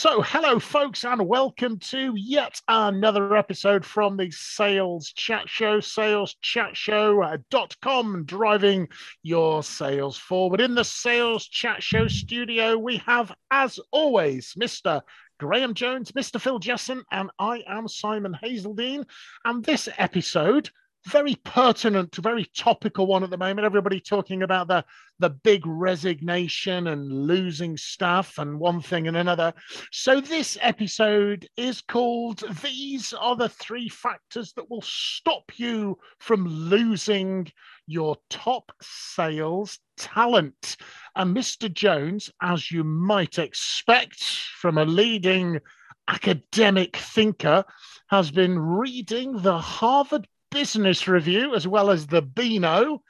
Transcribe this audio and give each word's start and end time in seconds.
So, 0.00 0.22
hello, 0.22 0.58
folks, 0.58 1.04
and 1.04 1.28
welcome 1.28 1.78
to 1.90 2.14
yet 2.16 2.58
another 2.68 3.36
episode 3.36 3.84
from 3.84 4.16
the 4.16 4.30
Sales 4.30 5.12
Chat 5.12 5.46
Show, 5.46 5.80
saleschatshow.com, 5.80 8.14
uh, 8.14 8.18
driving 8.24 8.88
your 9.22 9.62
sales 9.62 10.16
forward. 10.16 10.62
In 10.62 10.74
the 10.74 10.84
Sales 10.84 11.46
Chat 11.48 11.82
Show 11.82 12.08
studio, 12.08 12.78
we 12.78 12.96
have, 13.04 13.30
as 13.50 13.78
always, 13.90 14.54
Mr. 14.58 15.02
Graham 15.38 15.74
Jones, 15.74 16.12
Mr. 16.12 16.40
Phil 16.40 16.60
Jesson, 16.60 17.02
and 17.12 17.28
I 17.38 17.62
am 17.68 17.86
Simon 17.86 18.34
Hazeldine. 18.42 19.04
And 19.44 19.62
this 19.62 19.86
episode, 19.98 20.70
very 21.06 21.34
pertinent, 21.44 22.14
very 22.16 22.44
topical 22.56 23.06
one 23.06 23.24
at 23.24 23.30
the 23.30 23.38
moment. 23.38 23.64
Everybody 23.64 24.00
talking 24.00 24.42
about 24.42 24.68
the 24.68 24.84
the 25.18 25.30
big 25.30 25.66
resignation 25.66 26.86
and 26.86 27.26
losing 27.26 27.76
staff 27.76 28.38
and 28.38 28.58
one 28.58 28.80
thing 28.80 29.06
and 29.06 29.16
another. 29.16 29.52
So 29.92 30.20
this 30.20 30.56
episode 30.60 31.48
is 31.56 31.80
called 31.80 32.42
"These 32.62 33.12
are 33.12 33.36
the 33.36 33.48
three 33.48 33.88
factors 33.88 34.52
that 34.54 34.70
will 34.70 34.82
stop 34.82 35.52
you 35.56 35.98
from 36.18 36.46
losing 36.46 37.50
your 37.86 38.16
top 38.28 38.72
sales 38.82 39.78
talent." 39.96 40.76
And 41.16 41.36
Mr. 41.36 41.72
Jones, 41.72 42.30
as 42.42 42.70
you 42.70 42.84
might 42.84 43.38
expect 43.38 44.22
from 44.22 44.76
a 44.78 44.84
leading 44.84 45.60
academic 46.08 46.96
thinker, 46.96 47.64
has 48.08 48.30
been 48.30 48.58
reading 48.58 49.40
the 49.40 49.58
Harvard 49.58 50.26
Business 50.50 51.06
Review 51.06 51.54
as 51.54 51.66
well 51.66 51.90
as 51.90 52.06
the 52.06 52.22
Beano, 52.22 53.02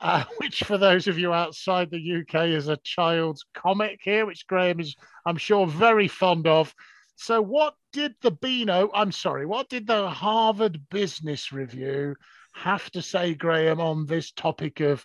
uh, 0.00 0.24
which 0.38 0.64
for 0.64 0.78
those 0.78 1.06
of 1.06 1.18
you 1.18 1.32
outside 1.32 1.90
the 1.90 2.20
UK 2.20 2.48
is 2.48 2.68
a 2.68 2.76
child's 2.78 3.44
comic 3.54 4.00
here, 4.02 4.26
which 4.26 4.46
Graham 4.46 4.80
is, 4.80 4.94
I'm 5.26 5.36
sure, 5.36 5.66
very 5.66 6.08
fond 6.08 6.46
of. 6.46 6.74
So, 7.16 7.42
what 7.42 7.74
did 7.92 8.14
the 8.22 8.30
Beano, 8.30 8.90
I'm 8.94 9.10
sorry, 9.10 9.44
what 9.44 9.68
did 9.68 9.86
the 9.86 10.08
Harvard 10.08 10.88
Business 10.88 11.52
Review 11.52 12.14
have 12.54 12.90
to 12.92 13.02
say, 13.02 13.34
Graham, 13.34 13.80
on 13.80 14.06
this 14.06 14.30
topic 14.30 14.80
of 14.80 15.04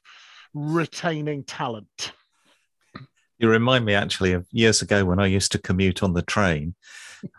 retaining 0.53 1.43
talent? 1.43 2.13
You 3.39 3.49
remind 3.49 3.85
me 3.85 3.95
actually 3.95 4.33
of 4.33 4.45
years 4.51 4.81
ago 4.81 5.05
when 5.05 5.19
I 5.19 5.25
used 5.25 5.51
to 5.53 5.57
commute 5.57 6.03
on 6.03 6.13
the 6.13 6.21
train. 6.21 6.75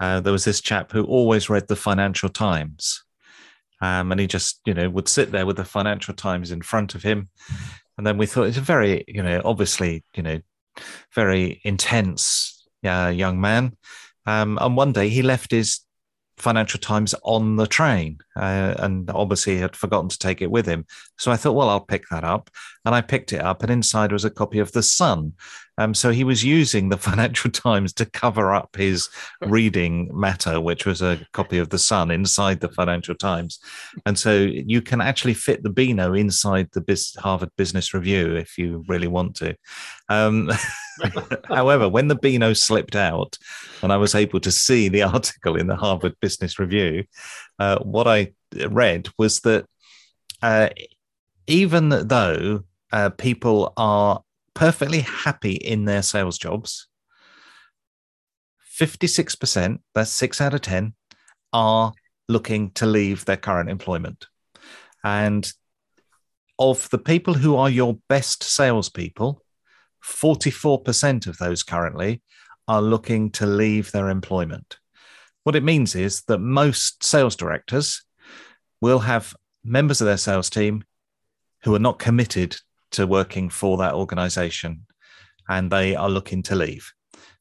Uh, 0.01 0.21
there 0.21 0.33
was 0.33 0.45
this 0.45 0.61
chap 0.61 0.91
who 0.91 1.05
always 1.05 1.49
read 1.49 1.69
the 1.69 1.77
Financial 1.77 2.29
Times. 2.29 3.04
Um, 3.85 4.13
and 4.13 4.21
he 4.21 4.27
just, 4.27 4.61
you 4.65 4.73
know, 4.73 4.89
would 4.89 5.09
sit 5.09 5.31
there 5.31 5.45
with 5.45 5.57
the 5.57 5.65
Financial 5.65 6.15
Times 6.15 6.51
in 6.51 6.63
front 6.63 6.95
of 6.95 7.03
him. 7.03 7.29
And 7.99 8.07
then 8.07 8.17
we 8.17 8.27
thought 8.27 8.49
it's 8.49 8.57
a 8.57 8.63
very, 8.63 9.05
you 9.07 9.23
know, 9.23 9.43
obviously, 9.45 10.03
you 10.17 10.23
know, 10.23 10.41
very 11.15 11.61
intense 11.65 12.67
uh, 12.83 13.13
young 13.15 13.41
man. 13.41 13.77
Um, 14.25 14.59
and 14.61 14.75
one 14.75 14.93
day 14.93 15.11
he 15.11 15.23
left 15.23 15.51
his 15.51 15.81
Financial 16.39 16.81
Times 16.81 17.15
on 17.23 17.57
the 17.57 17.67
train, 17.67 18.19
uh, 18.37 18.75
and 18.79 19.11
obviously 19.11 19.55
he 19.55 19.61
had 19.61 19.77
forgotten 19.77 20.09
to 20.09 20.19
take 20.19 20.43
it 20.43 20.51
with 20.51 20.67
him. 20.67 20.87
So 21.19 21.31
I 21.31 21.37
thought, 21.37 21.55
well, 21.55 21.69
I'll 21.69 21.81
pick 21.81 22.09
that 22.11 22.25
up, 22.25 22.51
and 22.85 22.95
I 22.95 23.01
picked 23.01 23.33
it 23.33 23.41
up, 23.41 23.63
and 23.63 23.71
inside 23.71 24.13
was 24.13 24.25
a 24.25 24.31
copy 24.31 24.59
of 24.59 24.73
The 24.73 24.83
Sun. 24.83 25.35
Um, 25.77 25.93
so 25.93 26.11
he 26.11 26.25
was 26.25 26.45
using 26.45 26.89
the 26.89 26.97
Financial 27.05 27.51
Times 27.51 27.93
to 27.95 28.07
cover 28.07 28.55
up 28.55 28.77
his 28.77 29.09
reading 29.43 30.11
matter, 30.13 30.61
which 30.61 30.87
was 30.87 31.03
a 31.03 31.21
copy 31.33 31.59
of 31.59 31.71
The 31.71 31.79
Sun 31.79 32.11
inside 32.11 32.61
the 32.61 32.69
Financial 32.69 33.15
Times. 33.15 33.59
And 34.07 34.19
so 34.19 34.35
you 34.35 34.83
can 34.83 35.01
actually 35.01 35.35
fit 35.35 35.63
the 35.63 35.71
Beano 35.71 36.15
inside 36.15 36.69
the 36.73 36.81
Biz- 36.81 37.17
Harvard 37.19 37.51
Business 37.57 37.95
Review 37.95 38.37
if 38.37 38.59
you 38.59 38.85
really 38.89 39.09
want 39.09 39.37
to. 39.37 39.57
Um, 40.09 40.51
However, 41.49 41.89
when 41.89 42.09
the 42.09 42.15
Beano 42.15 42.53
slipped 42.53 42.97
out 42.97 43.37
and 43.83 43.93
I 43.93 43.97
was 43.97 44.15
able 44.15 44.41
to 44.41 44.51
see 44.51 44.89
the 44.89 45.03
article 45.15 45.57
in 45.57 45.67
the 45.67 45.77
Harvard 45.77 46.15
Business 46.21 46.59
Review, 46.59 47.05
uh, 47.59 47.79
what 47.81 48.07
I 48.07 48.24
read 48.71 49.09
was 49.19 49.41
that 49.41 49.67
uh, 50.43 50.71
even 51.47 51.89
though 51.89 52.65
uh, 52.93 53.11
people 53.11 53.73
are 53.77 54.23
perfectly 54.55 55.01
happy 55.01 55.55
in 55.55 55.85
their 55.85 56.03
sales 56.03 56.39
jobs, 56.39 56.89
56%, 58.79 59.79
that's 59.95 60.11
six 60.11 60.41
out 60.41 60.55
of 60.55 60.61
10, 60.61 60.95
are 61.53 61.93
looking 62.29 62.71
to 62.73 62.87
leave 62.87 63.25
their 63.25 63.37
current 63.37 63.71
employment. 63.71 64.27
And 65.03 65.51
of 66.59 66.89
the 66.91 66.99
people 66.99 67.35
who 67.35 67.57
are 67.57 67.71
your 67.71 67.99
best 68.09 68.43
salespeople, 68.43 69.43
44% 70.05 71.27
of 71.27 71.39
those 71.39 71.63
currently 71.63 72.23
are 72.69 72.83
looking 72.83 73.31
to 73.33 73.47
leave 73.47 73.93
their 73.93 74.09
employment. 74.09 74.79
What 75.45 75.57
it 75.57 75.65
means 75.65 75.95
is 75.95 76.23
that 76.23 76.39
most 76.39 77.05
sales 77.05 77.37
directors 77.37 78.03
will 78.85 78.99
have 79.01 79.35
members 79.65 80.01
of 80.01 80.07
their 80.07 80.19
sales 80.19 80.51
team 80.51 80.85
who 81.63 81.75
are 81.75 81.81
not 81.81 81.99
committed 81.99 82.55
to 82.91 83.07
working 83.07 83.49
for 83.49 83.79
that 83.79 83.95
organization 83.95 84.87
and 85.49 85.71
they 85.71 85.97
are 85.97 86.11
looking 86.11 86.43
to 86.43 86.55
leave. 86.55 86.93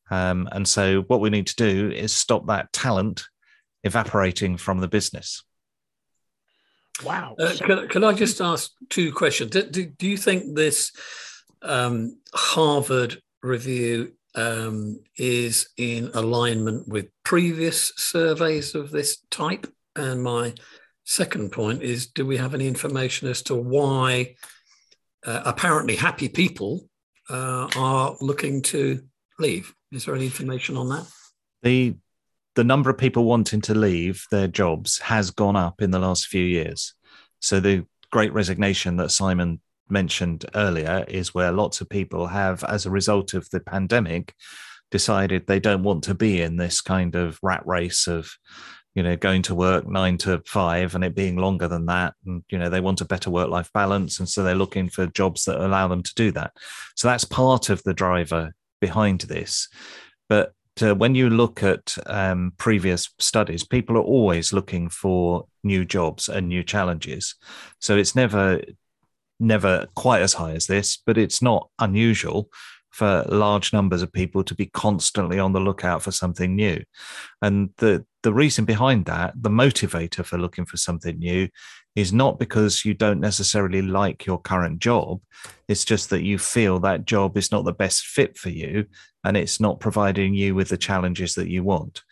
Um, 0.09 0.47
and 0.51 0.65
so, 0.67 1.01
what 1.03 1.19
we 1.19 1.29
need 1.29 1.47
to 1.47 1.55
do 1.55 1.91
is 1.91 2.13
stop 2.13 2.47
that 2.47 2.71
talent 2.71 3.25
evaporating 3.83 4.57
from 4.57 4.79
the 4.79 4.87
business. 4.87 5.43
Wow. 7.03 7.35
Uh, 7.39 7.53
can, 7.57 7.87
can, 7.89 8.03
I 8.03 8.13
just 8.13 8.39
ask 8.39 8.71
two 8.89 9.11
questions? 9.11 9.51
Do, 9.51 9.63
do, 9.63 9.85
do 9.85 10.07
you 10.07 10.17
think 10.17 10.55
this 10.55 10.91
um, 11.61 12.17
Harvard 12.33 13.21
review 13.41 14.13
um, 14.35 14.99
is 15.17 15.69
in 15.77 16.11
alignment 16.13 16.87
with 16.87 17.07
previous 17.23 17.91
surveys 17.95 18.75
of 18.75 18.91
this 18.91 19.17
type. 19.29 19.71
And 19.95 20.23
my 20.23 20.53
second 21.03 21.51
point 21.51 21.81
is 21.81 22.07
do 22.07 22.25
we 22.25 22.37
have 22.37 22.53
any 22.53 22.67
information 22.67 23.27
as 23.27 23.41
to 23.43 23.55
why 23.55 24.35
uh, 25.25 25.41
apparently 25.45 25.95
happy 25.95 26.29
people 26.29 26.87
uh, 27.29 27.67
are 27.75 28.15
looking 28.21 28.61
to 28.61 29.01
leave? 29.39 29.73
Is 29.91 30.05
there 30.05 30.15
any 30.15 30.25
information 30.25 30.77
on 30.77 30.89
that? 30.89 31.07
The 31.61 31.95
the 32.55 32.63
number 32.63 32.89
of 32.89 32.97
people 32.97 33.23
wanting 33.25 33.61
to 33.61 33.73
leave 33.73 34.25
their 34.29 34.47
jobs 34.47 34.99
has 34.99 35.31
gone 35.31 35.55
up 35.55 35.81
in 35.81 35.89
the 35.89 35.99
last 35.99 36.27
few 36.27 36.43
years. 36.43 36.93
So 37.39 37.59
the 37.59 37.85
great 38.11 38.31
resignation 38.31 38.97
that 38.97 39.09
Simon 39.09 39.59
mentioned 39.89 40.45
earlier 40.53 41.03
is 41.07 41.33
where 41.33 41.51
lots 41.51 41.81
of 41.81 41.89
people 41.89 42.27
have, 42.27 42.63
as 42.63 42.85
a 42.85 42.91
result 42.91 43.33
of 43.33 43.49
the 43.49 43.59
pandemic, 43.59 44.35
decided 44.91 45.47
they 45.47 45.59
don't 45.59 45.81
want 45.81 46.03
to 46.03 46.13
be 46.13 46.41
in 46.41 46.57
this 46.57 46.79
kind 46.79 47.15
of 47.15 47.39
rat 47.41 47.65
race 47.65 48.07
of 48.07 48.31
you 48.95 49.01
know 49.03 49.15
going 49.15 49.41
to 49.41 49.55
work 49.55 49.87
nine 49.87 50.17
to 50.17 50.41
five 50.45 50.93
and 50.95 51.03
it 51.03 51.15
being 51.15 51.35
longer 51.35 51.67
than 51.67 51.85
that 51.87 52.13
and 52.25 52.43
you 52.49 52.57
know 52.57 52.69
they 52.69 52.81
want 52.81 53.01
a 53.01 53.05
better 53.05 53.29
work 53.29 53.49
life 53.49 53.69
balance 53.73 54.19
and 54.19 54.29
so 54.29 54.43
they're 54.43 54.55
looking 54.55 54.89
for 54.89 55.07
jobs 55.07 55.45
that 55.45 55.63
allow 55.63 55.87
them 55.87 56.03
to 56.03 56.13
do 56.15 56.31
that. 56.31 56.51
So 56.95 57.07
that's 57.07 57.23
part 57.25 57.69
of 57.69 57.81
the 57.83 57.93
driver 57.93 58.53
behind 58.79 59.21
this. 59.21 59.67
But 60.29 60.53
uh, 60.81 60.95
when 60.95 61.15
you 61.15 61.29
look 61.29 61.63
at 61.63 61.95
um, 62.07 62.53
previous 62.57 63.09
studies 63.19 63.63
people 63.63 63.97
are 63.97 64.01
always 64.01 64.53
looking 64.53 64.89
for 64.89 65.45
new 65.63 65.85
jobs 65.85 66.29
and 66.29 66.47
new 66.47 66.63
challenges. 66.63 67.35
So 67.79 67.97
it's 67.97 68.15
never 68.15 68.61
never 69.39 69.87
quite 69.95 70.21
as 70.21 70.33
high 70.33 70.51
as 70.51 70.67
this, 70.67 70.97
but 71.05 71.17
it's 71.17 71.41
not 71.41 71.69
unusual 71.79 72.49
for 72.93 73.25
large 73.27 73.73
numbers 73.73 74.03
of 74.03 74.13
people 74.13 74.43
to 74.43 74.53
be 74.53 74.67
constantly 74.67 75.39
on 75.39 75.51
the 75.51 75.59
lookout 75.59 76.03
for 76.03 76.11
something 76.11 76.55
new. 76.55 76.81
And 77.41 77.71
the 77.77 78.05
the 78.21 78.33
reason 78.33 78.63
behind 78.63 79.05
that, 79.05 79.33
the 79.35 79.49
motivator 79.49 80.23
for 80.23 80.37
looking 80.37 80.65
for 80.65 80.77
something 80.77 81.19
new 81.19 81.49
is 81.95 82.13
not 82.13 82.39
because 82.39 82.85
you 82.85 82.93
don't 82.93 83.19
necessarily 83.19 83.81
like 83.81 84.25
your 84.25 84.39
current 84.39 84.79
job. 84.79 85.19
It's 85.67 85.83
just 85.83 86.09
that 86.11 86.23
you 86.23 86.37
feel 86.37 86.79
that 86.79 87.05
job 87.05 87.37
is 87.37 87.51
not 87.51 87.65
the 87.65 87.73
best 87.73 88.05
fit 88.05 88.37
for 88.37 88.49
you 88.49 88.85
and 89.23 89.35
it's 89.35 89.59
not 89.59 89.79
providing 89.79 90.33
you 90.33 90.55
with 90.55 90.69
the 90.69 90.77
challenges 90.77 91.35
that 91.35 91.49
you 91.49 91.63
want. 91.63 92.03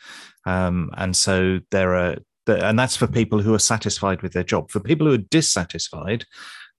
Um, 0.46 0.92
and 0.98 1.16
so 1.16 1.60
there 1.72 1.96
are, 1.96 2.16
and 2.48 2.78
that's 2.78 2.98
for 2.98 3.08
people 3.08 3.42
who 3.42 3.54
are 3.54 3.60
satisfied 3.60 4.22
with 4.22 4.34
their 4.34 4.44
job. 4.44 4.70
For 4.70 4.80
people 4.80 5.08
who 5.08 5.14
are 5.14 5.18
dissatisfied, 5.18 6.26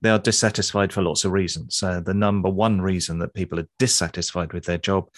they 0.03 0.11
are 0.11 0.19
dissatisfied 0.19 0.93
for 0.93 1.03
lots 1.03 1.25
of 1.25 1.33
reasons. 1.33 1.79
The 1.79 2.15
number 2.15 2.51
one 2.51 2.81
reason 2.81 3.19
that 3.21 3.35
people 3.35 3.59
are 3.59 3.69
dissatisfied 3.79 4.53
with 4.53 4.65
their 4.65 4.79
job 4.79 5.09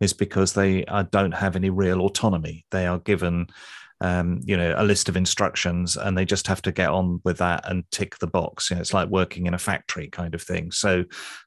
is 0.00 0.12
because 0.12 0.52
they 0.52 0.84
uh, 0.86 1.04
don't 1.10 1.32
have 1.32 1.56
any 1.56 1.70
real 1.70 2.00
autonomy. 2.00 2.66
They 2.70 2.86
are 2.86 2.98
given 2.98 3.46
um, 4.00 4.40
you 4.44 4.56
know, 4.56 4.74
a 4.76 4.82
list 4.82 5.08
of 5.08 5.16
instructions, 5.16 5.96
and 5.96 6.18
they 6.18 6.24
just 6.24 6.48
have 6.48 6.60
to 6.62 6.72
get 6.72 6.88
on 6.88 7.20
with 7.24 7.38
that 7.38 7.70
and 7.70 7.88
tick 7.92 8.18
the 8.18 8.26
box. 8.26 8.68
You 8.68 8.74
know, 8.74 8.80
it's 8.80 8.92
like 8.92 9.08
working 9.08 9.46
in 9.46 9.54
a 9.54 9.58
factory 9.58 10.08
kind 10.08 10.34
of 10.34 10.42
thing. 10.42 10.72
So, 10.72 11.04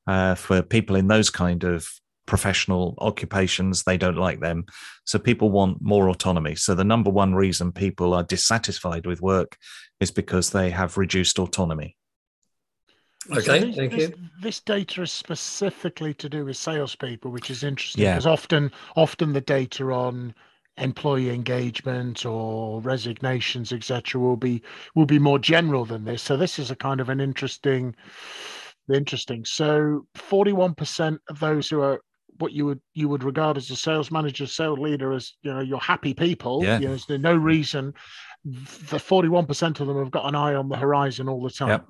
uh, 0.08 0.36
for 0.36 0.62
people 0.62 0.96
in 0.96 1.10
those 1.10 1.30
kind 1.30 1.66
of 1.66 1.86
professional 2.26 2.96
occupations, 3.00 3.84
they 3.84 3.98
don't 3.98 4.18
like 4.18 4.40
them. 4.40 4.66
So 5.04 5.20
people 5.20 5.52
want 5.52 5.82
more 5.82 6.10
autonomy. 6.10 6.56
So 6.56 6.74
the 6.74 6.84
number 6.84 7.12
one 7.12 7.36
reason 7.36 7.72
people 7.72 8.14
are 8.14 8.24
dissatisfied 8.24 9.06
with 9.06 9.22
work 9.22 9.58
is 10.00 10.12
because 10.12 10.50
they 10.50 10.72
have 10.72 10.98
reduced 10.98 11.38
autonomy. 11.38 11.96
Okay, 13.32 13.42
so 13.42 13.60
this, 13.60 13.76
thank 13.76 13.92
this, 13.92 14.10
you. 14.10 14.16
This 14.42 14.60
data 14.60 15.02
is 15.02 15.12
specifically 15.12 16.14
to 16.16 16.30
do 16.30 16.46
with 16.46 16.58
salespeople, 16.58 17.32
which 17.32 17.50
is 17.50 17.64
interesting 17.64 18.04
Yeah. 18.04 18.14
because 18.14 18.28
often, 18.28 18.72
often 18.96 19.34
the 19.34 19.42
data 19.42 19.92
on 19.92 20.36
employee 20.78 21.30
engagement 21.30 22.26
or 22.26 22.82
resignations, 22.82 23.72
etc., 23.72 24.20
will 24.20 24.38
be 24.38 24.62
will 24.94 25.06
be 25.06 25.20
more 25.20 25.40
general 25.40 25.86
than 25.86 26.04
this. 26.04 26.22
So 26.22 26.38
this 26.38 26.60
is 26.60 26.70
a 26.70 26.76
kind 26.76 27.00
of 27.00 27.10
an 27.10 27.20
interesting, 27.20 27.96
interesting. 28.94 29.46
So 29.46 30.06
forty-one 30.16 30.76
percent 30.76 31.22
of 31.30 31.40
those 31.40 31.70
who 31.70 31.82
are 31.82 32.02
what 32.38 32.52
you 32.52 32.66
would 32.66 32.82
you 32.94 33.08
would 33.08 33.24
regard 33.24 33.58
as 33.58 33.72
a 33.72 33.76
sales 33.76 34.12
manager, 34.12 34.46
sales 34.46 34.78
leader, 34.78 35.14
as 35.14 35.34
you 35.42 35.54
know, 35.54 35.62
you're 35.62 35.80
happy 35.80 36.14
people. 36.14 36.64
Yeah. 36.64 36.80
You 36.80 36.88
know, 36.90 36.98
there's 36.98 37.22
no 37.22 37.36
reason. 37.36 37.94
The 38.44 39.00
forty-one 39.00 39.46
percent 39.46 39.80
of 39.80 39.88
them 39.88 39.98
have 39.98 40.12
got 40.12 40.28
an 40.28 40.36
eye 40.36 40.54
on 40.54 40.70
the 40.70 40.78
horizon 40.78 41.30
all 41.30 41.42
the 41.42 41.50
time. 41.50 41.70
Yep. 41.70 41.86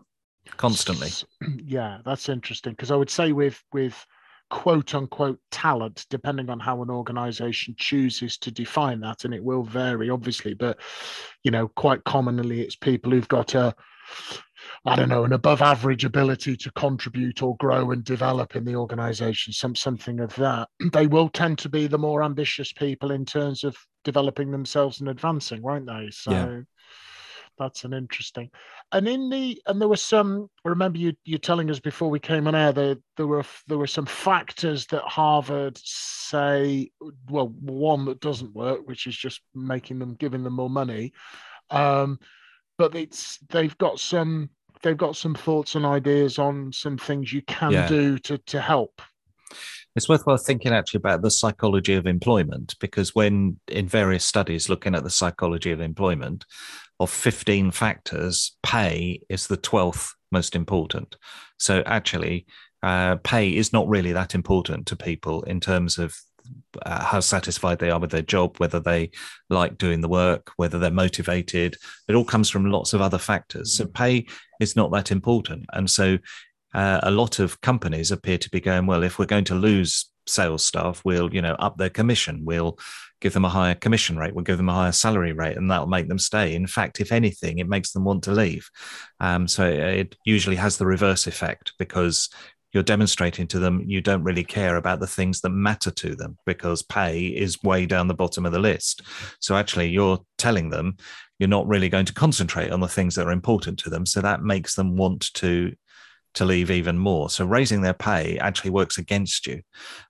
Constantly. 0.58 1.10
Yeah, 1.64 2.00
that's 2.06 2.30
interesting 2.30 2.74
because 2.74 2.92
I 2.92 2.96
would 2.96 3.10
say 3.10 3.32
with 3.32 3.62
with 3.74 4.06
quote 4.50 4.94
unquote 4.94 5.40
talent, 5.52 6.06
depending 6.10 6.50
on 6.50 6.60
how 6.60 6.82
an 6.82 6.90
organization 6.90 7.76
chooses 7.78 8.38
to 8.40 8.52
define 8.52 9.00
that, 9.02 9.26
and 9.26 9.34
it 9.34 9.44
will 9.44 9.64
vary 9.64 10.10
obviously, 10.10 10.54
but 10.54 10.80
you 11.44 11.52
know, 11.52 11.68
quite 11.68 12.04
commonly 12.04 12.62
it's 12.62 12.76
people 12.76 13.12
who've 13.12 13.28
got 13.28 13.56
a 13.56 13.76
I 14.86 14.96
don't 14.96 15.10
know, 15.10 15.24
an 15.24 15.34
above 15.34 15.62
average 15.62 16.06
ability 16.06 16.58
to 16.58 16.72
contribute 16.72 17.42
or 17.42 17.58
grow 17.58 17.92
and 17.92 18.04
develop 18.04 18.56
in 18.56 18.66
the 18.66 18.76
organization, 18.76 19.52
some 19.54 19.76
something 19.76 20.20
of 20.20 20.36
that. 20.36 20.70
They 20.94 21.08
will 21.08 21.30
tend 21.30 21.58
to 21.60 21.70
be 21.70 21.88
the 21.88 21.98
more 21.98 22.24
ambitious 22.24 22.72
people 22.72 23.12
in 23.12 23.26
terms 23.26 23.64
of 23.64 23.76
developing 24.04 24.52
themselves 24.52 25.00
and 25.00 25.10
advancing, 25.10 25.62
won't 25.62 25.88
they? 25.88 26.10
So 26.12 26.32
Yeah. 26.32 26.62
That's 27.58 27.84
an 27.84 27.94
interesting. 27.94 28.50
And 28.92 29.08
in 29.08 29.30
the 29.30 29.62
and 29.68 29.80
there 29.80 29.88
were 29.88 29.96
some. 29.96 30.50
I 30.66 30.70
remember 30.70 30.98
you 30.98 31.14
you 31.24 31.38
telling 31.38 31.70
us 31.70 31.80
before 31.80 32.10
we 32.10 32.20
came 32.20 32.48
on 32.48 32.56
air 32.56 32.72
there 32.72 32.98
there 33.18 33.28
were 33.28 33.44
there 33.68 33.78
were 33.78 33.88
some 33.88 34.06
factors 34.06 34.86
that 34.88 35.04
Harvard 35.04 35.78
say. 35.84 36.92
Well, 37.30 37.50
one 37.62 38.06
that 38.06 38.20
doesn't 38.20 38.54
work, 38.56 38.88
which 38.88 39.08
is 39.08 39.16
just 39.16 39.42
making 39.54 40.00
them 40.00 40.16
giving 40.16 40.44
them 40.44 40.54
more 40.54 40.70
money. 40.70 41.14
Um, 41.70 42.20
but 42.78 42.96
it's 42.96 43.40
they've 43.50 43.78
got 43.78 44.00
some 44.00 44.50
they've 44.82 44.98
got 44.98 45.16
some 45.16 45.36
thoughts 45.36 45.76
and 45.76 45.86
ideas 45.86 46.38
on 46.38 46.72
some 46.72 46.98
things 46.98 47.34
you 47.34 47.42
can 47.44 47.72
Yeah. 47.72 47.88
do 47.88 48.18
to 48.20 48.38
to 48.38 48.62
help. 48.62 49.02
It's 49.96 50.10
worthwhile 50.10 50.38
thinking 50.38 50.74
actually 50.74 50.98
about 50.98 51.22
the 51.22 51.32
psychology 51.32 51.94
of 51.94 52.06
employment 52.06 52.76
because 52.82 53.16
when 53.16 53.60
in 53.68 53.88
various 53.88 54.26
studies 54.26 54.68
looking 54.68 54.94
at 54.94 55.04
the 55.04 55.10
psychology 55.10 55.72
of 55.72 55.80
employment, 55.80 56.46
of 57.00 57.10
15 57.10 57.72
factors, 57.72 58.56
pay 58.64 59.22
is 59.30 59.48
the 59.48 59.58
12th 59.58 60.12
most 60.32 60.56
important. 60.56 61.18
So 61.58 61.84
actually, 61.86 62.46
uh, 62.84 63.16
pay 63.18 63.56
is 63.56 63.74
not 63.74 63.88
really 63.88 64.12
that 64.14 64.36
important 64.36 64.88
to 64.88 64.96
people 64.96 65.44
in 65.44 65.60
terms 65.60 65.98
of 65.98 66.16
uh, 66.86 67.04
how 67.04 67.20
satisfied 67.20 67.80
they 67.80 67.90
are 67.90 68.00
with 68.00 68.12
their 68.12 68.22
job, 68.22 68.58
whether 68.58 68.80
they 68.80 69.10
like 69.50 69.78
doing 69.78 70.02
the 70.02 70.10
work, 70.10 70.52
whether 70.58 70.78
they're 70.78 70.92
motivated. 70.92 71.76
It 72.08 72.16
all 72.16 72.26
comes 72.26 72.50
from 72.50 72.70
lots 72.72 72.94
of 72.94 73.02
other 73.02 73.18
factors. 73.18 73.74
So 73.74 73.86
pay 73.86 74.28
is 74.60 74.76
not 74.76 74.92
that 74.92 75.12
important. 75.12 75.66
And 75.74 75.90
so 75.90 76.18
uh, 76.74 77.00
a 77.04 77.12
lot 77.12 77.40
of 77.40 77.62
companies 77.62 78.12
appear 78.12 78.38
to 78.38 78.50
be 78.50 78.60
going, 78.60 78.86
well, 78.86 79.04
if 79.04 79.18
we're 79.18 79.26
going 79.26 79.46
to 79.46 79.56
lose 79.56 80.12
sales 80.28 80.64
staff, 80.64 81.02
we'll, 81.06 81.34
you 81.34 81.42
know, 81.42 81.56
up 81.56 81.78
their 81.78 81.90
commission. 81.90 82.42
We'll 82.44 82.78
give 83.26 83.34
them 83.34 83.44
a 83.44 83.50
higher 83.50 83.74
commission 83.74 84.18
rate. 84.18 84.36
We'll 84.36 84.44
give 84.44 84.58
them 84.58 84.70
a 84.70 84.74
higher 84.74 84.92
salary 84.92 85.34
rate, 85.34 85.58
and 85.58 85.72
that'll 85.72 85.88
make 85.88 86.08
them 86.08 86.20
stay. 86.20 86.54
In 86.54 86.68
fact, 86.68 87.02
if 87.02 87.12
anything, 87.12 87.58
it 87.58 87.68
makes 87.68 87.92
them 87.92 88.04
want 88.04 88.24
to 88.26 88.32
leave. 88.32 88.70
Um, 89.20 89.48
so 89.48 89.66
it 89.66 90.16
usually 90.26 90.58
has 90.58 90.78
the 90.78 90.86
reverse 90.86 91.26
effect 91.26 91.74
because 91.80 92.30
you're 92.72 92.84
demonstrating 92.84 93.48
to 93.48 93.58
them 93.58 93.84
you 93.88 94.00
don't 94.00 94.22
really 94.22 94.44
care 94.44 94.76
about 94.76 95.00
the 95.00 95.08
things 95.08 95.42
that 95.42 95.50
matter 95.50 95.90
to 95.90 96.14
them 96.14 96.38
because 96.46 96.84
pay 96.84 97.26
is 97.26 97.64
way 97.64 97.88
down 97.88 98.08
the 98.08 98.14
bottom 98.14 98.46
of 98.46 98.52
the 98.52 98.60
list. 98.60 99.02
So 99.40 99.56
actually, 99.56 99.90
you're 99.90 100.20
telling 100.38 100.70
them 100.70 100.98
you're 101.40 101.50
not 101.50 101.68
really 101.68 101.90
going 101.90 102.06
to 102.06 102.14
concentrate 102.14 102.70
on 102.70 102.80
the 102.80 102.88
things 102.88 103.16
that 103.16 103.26
are 103.26 103.32
important 103.32 103.80
to 103.80 103.90
them. 103.90 104.06
So 104.06 104.22
that 104.22 104.44
makes 104.44 104.76
them 104.76 104.98
want 104.98 105.34
to 105.34 105.74
to 106.36 106.46
leave 106.46 106.72
even 106.72 106.98
more. 106.98 107.30
So 107.30 107.46
raising 107.46 107.82
their 107.82 107.94
pay 107.94 108.38
actually 108.40 108.72
works 108.72 108.98
against 108.98 109.48
you. 109.48 109.62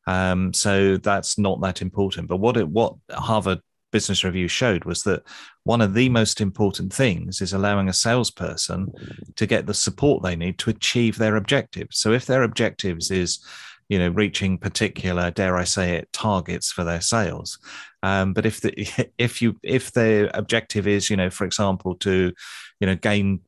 Um, 0.07 0.53
so 0.53 0.97
that's 0.97 1.37
not 1.37 1.61
that 1.61 1.81
important. 1.81 2.27
But 2.27 2.37
what 2.37 2.57
it, 2.57 2.67
what 2.67 2.95
Harvard 3.11 3.59
Business 3.91 4.23
Review 4.23 4.47
showed 4.47 4.83
was 4.85 5.03
that 5.03 5.23
one 5.63 5.81
of 5.81 5.93
the 5.93 6.09
most 6.09 6.41
important 6.41 6.93
things 6.93 7.41
is 7.41 7.53
allowing 7.53 7.87
a 7.87 7.93
salesperson 7.93 8.91
to 9.35 9.47
get 9.47 9.65
the 9.65 9.73
support 9.73 10.21
they 10.21 10.35
need 10.35 10.57
to 10.59 10.69
achieve 10.69 11.17
their 11.17 11.37
objectives. 11.37 11.99
So 11.99 12.11
if 12.11 12.25
their 12.25 12.43
objectives 12.43 13.09
is 13.11 13.39
you 13.87 13.99
know 13.99 14.09
reaching 14.09 14.57
particular 14.57 15.29
dare 15.29 15.55
i 15.57 15.63
say 15.63 15.95
it 15.95 16.11
targets 16.11 16.71
for 16.71 16.83
their 16.83 17.01
sales 17.01 17.59
um, 18.01 18.33
but 18.33 18.43
if 18.43 18.61
the 18.61 18.73
if 19.19 19.43
you 19.43 19.59
if 19.61 19.91
their 19.91 20.31
objective 20.33 20.87
is 20.87 21.09
you 21.09 21.15
know 21.15 21.29
for 21.29 21.45
example 21.45 21.95
to 21.95 22.33
you 22.79 22.87
know 22.87 22.95
gain 22.95 23.41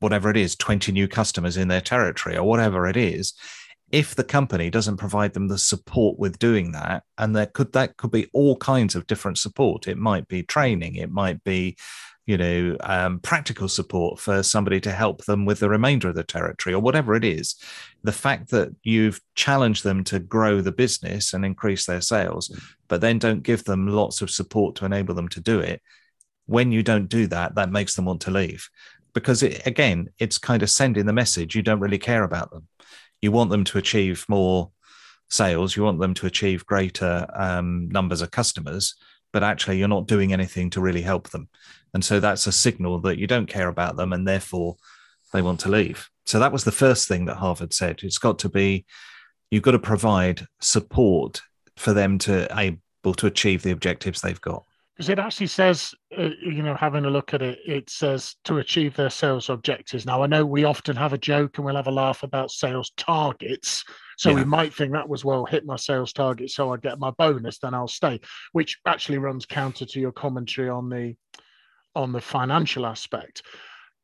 whatever 0.00 0.30
it 0.30 0.36
is 0.36 0.56
20 0.56 0.92
new 0.92 1.06
customers 1.06 1.56
in 1.56 1.68
their 1.68 1.80
territory 1.80 2.36
or 2.36 2.44
whatever 2.44 2.86
it 2.86 2.96
is 2.96 3.34
if 3.92 4.14
the 4.14 4.24
company 4.24 4.70
doesn't 4.70 4.98
provide 4.98 5.32
them 5.32 5.48
the 5.48 5.58
support 5.58 6.18
with 6.18 6.38
doing 6.38 6.72
that 6.72 7.02
and 7.18 7.34
there 7.34 7.46
could 7.46 7.72
that 7.72 7.96
could 7.96 8.10
be 8.10 8.28
all 8.32 8.56
kinds 8.56 8.94
of 8.94 9.06
different 9.06 9.38
support. 9.38 9.88
It 9.88 9.98
might 9.98 10.28
be 10.28 10.42
training 10.42 10.96
it 10.96 11.10
might 11.10 11.42
be 11.44 11.76
you 12.26 12.38
know 12.38 12.76
um, 12.82 13.18
practical 13.18 13.68
support 13.68 14.20
for 14.20 14.42
somebody 14.42 14.80
to 14.80 14.92
help 14.92 15.24
them 15.24 15.44
with 15.44 15.58
the 15.58 15.68
remainder 15.68 16.08
of 16.08 16.14
the 16.14 16.22
territory 16.22 16.74
or 16.74 16.80
whatever 16.80 17.14
it 17.14 17.24
is. 17.24 17.56
The 18.04 18.12
fact 18.12 18.50
that 18.50 18.74
you've 18.84 19.20
challenged 19.34 19.82
them 19.82 20.04
to 20.04 20.20
grow 20.20 20.60
the 20.60 20.72
business 20.72 21.34
and 21.34 21.44
increase 21.44 21.86
their 21.86 22.00
sales 22.00 22.54
but 22.86 23.00
then 23.00 23.18
don't 23.18 23.42
give 23.42 23.64
them 23.64 23.88
lots 23.88 24.22
of 24.22 24.30
support 24.30 24.76
to 24.76 24.84
enable 24.84 25.14
them 25.14 25.28
to 25.28 25.40
do 25.40 25.58
it 25.60 25.82
when 26.46 26.72
you 26.72 26.82
don't 26.82 27.08
do 27.08 27.26
that 27.28 27.54
that 27.54 27.70
makes 27.70 27.94
them 27.94 28.04
want 28.04 28.20
to 28.22 28.30
leave 28.30 28.68
because 29.14 29.42
it, 29.42 29.66
again 29.66 30.08
it's 30.18 30.38
kind 30.38 30.62
of 30.62 30.70
sending 30.70 31.06
the 31.06 31.12
message 31.12 31.54
you 31.54 31.62
don't 31.62 31.80
really 31.80 31.98
care 31.98 32.24
about 32.24 32.50
them. 32.50 32.66
You 33.20 33.32
want 33.32 33.50
them 33.50 33.64
to 33.64 33.78
achieve 33.78 34.24
more 34.28 34.70
sales 35.28 35.76
you 35.76 35.84
want 35.84 36.00
them 36.00 36.14
to 36.14 36.26
achieve 36.26 36.66
greater 36.66 37.26
um, 37.34 37.88
numbers 37.88 38.20
of 38.20 38.30
customers 38.30 38.94
but 39.32 39.42
actually 39.42 39.78
you're 39.78 39.88
not 39.88 40.06
doing 40.06 40.32
anything 40.32 40.70
to 40.70 40.80
really 40.80 41.02
help 41.02 41.30
them. 41.30 41.48
And 41.94 42.04
so 42.04 42.20
that's 42.20 42.46
a 42.46 42.52
signal 42.52 43.00
that 43.02 43.18
you 43.18 43.26
don't 43.26 43.46
care 43.46 43.68
about 43.68 43.96
them 43.96 44.12
and 44.12 44.26
therefore 44.26 44.76
they 45.32 45.42
want 45.42 45.60
to 45.60 45.68
leave. 45.68 46.08
So 46.26 46.38
that 46.38 46.52
was 46.52 46.64
the 46.64 46.72
first 46.72 47.08
thing 47.08 47.26
that 47.26 47.36
harvard 47.36 47.72
said. 47.72 48.00
It's 48.02 48.18
got 48.18 48.38
to 48.40 48.48
be 48.48 48.86
you've 49.50 49.62
got 49.62 49.72
to 49.72 49.78
provide 49.78 50.46
support 50.60 51.42
for 51.76 51.92
them 51.92 52.18
to 52.18 52.46
able 52.58 53.14
to 53.14 53.26
achieve 53.26 53.62
the 53.62 53.70
objectives 53.70 54.20
they've 54.20 54.40
got 54.40 54.64
Because 55.00 55.08
it 55.08 55.18
actually 55.18 55.46
says, 55.46 55.94
uh, 56.18 56.28
you 56.42 56.62
know, 56.62 56.74
having 56.74 57.06
a 57.06 57.10
look 57.10 57.32
at 57.32 57.40
it, 57.40 57.58
it 57.64 57.88
says 57.88 58.36
to 58.44 58.58
achieve 58.58 58.94
their 58.94 59.08
sales 59.08 59.48
objectives. 59.48 60.04
Now, 60.04 60.22
I 60.22 60.26
know 60.26 60.44
we 60.44 60.64
often 60.64 60.94
have 60.94 61.14
a 61.14 61.18
joke 61.18 61.56
and 61.56 61.64
we'll 61.64 61.76
have 61.76 61.86
a 61.86 61.90
laugh 61.90 62.22
about 62.22 62.50
sales 62.50 62.92
targets. 62.98 63.82
So 64.18 64.34
we 64.34 64.44
might 64.44 64.74
think 64.74 64.92
that 64.92 65.08
was, 65.08 65.24
well, 65.24 65.46
hit 65.46 65.64
my 65.64 65.76
sales 65.76 66.12
target 66.12 66.50
so 66.50 66.74
I 66.74 66.76
get 66.76 66.98
my 66.98 67.12
bonus, 67.12 67.58
then 67.58 67.72
I'll 67.72 67.88
stay, 67.88 68.20
which 68.52 68.78
actually 68.86 69.16
runs 69.16 69.46
counter 69.46 69.86
to 69.86 70.00
your 70.00 70.12
commentary 70.12 70.68
on 70.68 70.90
the 70.90 71.14
on 71.94 72.12
the 72.12 72.20
financial 72.20 72.84
aspect. 72.84 73.40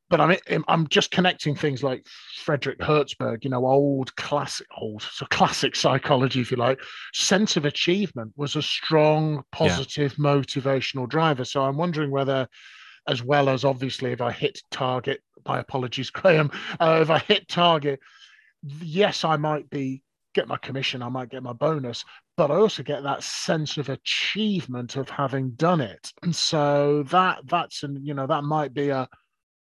But 0.08 0.20
I'm 0.20 0.64
I'm 0.68 0.86
just 0.88 1.10
connecting 1.10 1.56
things 1.56 1.82
like 1.82 2.06
Frederick 2.36 2.78
Herzberg, 2.78 3.42
you 3.42 3.50
know, 3.50 3.66
old 3.66 4.14
classic, 4.16 4.66
old 4.78 5.02
so 5.02 5.26
classic 5.26 5.74
psychology, 5.74 6.40
if 6.40 6.50
you 6.50 6.56
like. 6.56 6.80
Sense 7.12 7.56
of 7.56 7.64
achievement 7.64 8.32
was 8.36 8.54
a 8.54 8.62
strong, 8.62 9.42
positive, 9.50 10.14
motivational 10.14 11.08
driver. 11.08 11.44
So 11.44 11.62
I'm 11.62 11.76
wondering 11.76 12.10
whether, 12.10 12.46
as 13.08 13.22
well 13.22 13.48
as 13.48 13.64
obviously, 13.64 14.12
if 14.12 14.20
I 14.20 14.30
hit 14.30 14.60
target, 14.70 15.22
my 15.46 15.58
apologies, 15.58 16.10
Graham, 16.12 16.50
uh, 16.78 17.00
if 17.02 17.10
I 17.10 17.18
hit 17.18 17.48
target, 17.48 17.98
yes, 18.62 19.24
I 19.24 19.36
might 19.36 19.68
be 19.70 20.02
get 20.34 20.46
my 20.46 20.58
commission, 20.58 21.02
I 21.02 21.08
might 21.08 21.30
get 21.30 21.42
my 21.42 21.54
bonus, 21.54 22.04
but 22.36 22.50
I 22.50 22.56
also 22.56 22.82
get 22.82 23.02
that 23.04 23.22
sense 23.22 23.78
of 23.78 23.88
achievement 23.88 24.96
of 24.96 25.08
having 25.08 25.52
done 25.52 25.80
it. 25.80 26.12
And 26.22 26.36
so 26.36 27.04
that 27.10 27.40
that's 27.46 27.82
and 27.82 28.06
you 28.06 28.14
know 28.14 28.26
that 28.26 28.44
might 28.44 28.74
be 28.74 28.90
a 28.90 29.08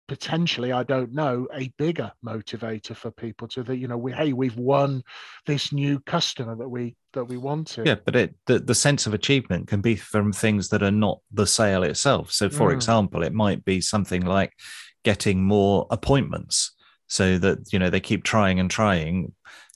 potentially 0.08 0.72
i 0.72 0.82
don't 0.82 1.12
know 1.12 1.46
a 1.54 1.68
bigger 1.78 2.10
motivator 2.24 2.94
for 2.94 3.10
people 3.10 3.48
to 3.48 3.62
that 3.62 3.76
you 3.78 3.88
know 3.88 3.96
we 3.96 4.12
hey 4.12 4.32
we've 4.32 4.56
won 4.56 5.02
this 5.46 5.72
new 5.72 5.98
customer 6.00 6.54
that 6.54 6.68
we 6.68 6.94
that 7.12 7.24
we 7.24 7.36
wanted. 7.36 7.86
Yeah 7.86 7.96
but 8.04 8.14
it 8.14 8.34
the, 8.46 8.58
the 8.58 8.74
sense 8.74 9.06
of 9.06 9.14
achievement 9.14 9.68
can 9.68 9.80
be 9.80 9.96
from 9.96 10.32
things 10.32 10.68
that 10.68 10.82
are 10.82 10.90
not 10.90 11.20
the 11.32 11.46
sale 11.46 11.82
itself. 11.82 12.30
So 12.30 12.48
for 12.50 12.70
Mm. 12.70 12.74
example 12.74 13.22
it 13.22 13.32
might 13.32 13.64
be 13.64 13.80
something 13.80 14.22
like 14.24 14.52
getting 15.04 15.42
more 15.42 15.86
appointments 15.90 16.74
so 17.06 17.38
that 17.38 17.72
you 17.72 17.78
know 17.78 17.90
they 17.90 18.00
keep 18.00 18.22
trying 18.24 18.60
and 18.60 18.70
trying. 18.70 19.32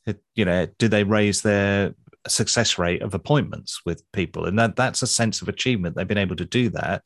It- 0.07 0.23
you 0.35 0.45
know 0.45 0.67
do 0.79 0.89
they 0.89 1.05
raise 1.05 1.43
their 1.43 1.95
success 2.29 2.79
rate 2.79 3.01
of 3.03 3.15
appointments 3.15 3.81
with 3.87 4.03
people? 4.13 4.45
And 4.45 4.59
that 4.59 4.77
that's 4.77 5.03
a 5.03 5.07
sense 5.07 5.41
of 5.41 5.49
achievement. 5.49 5.97
They've 5.97 6.07
been 6.07 6.19
able 6.19 6.37
to 6.37 6.45
do 6.45 6.69
that 6.71 7.03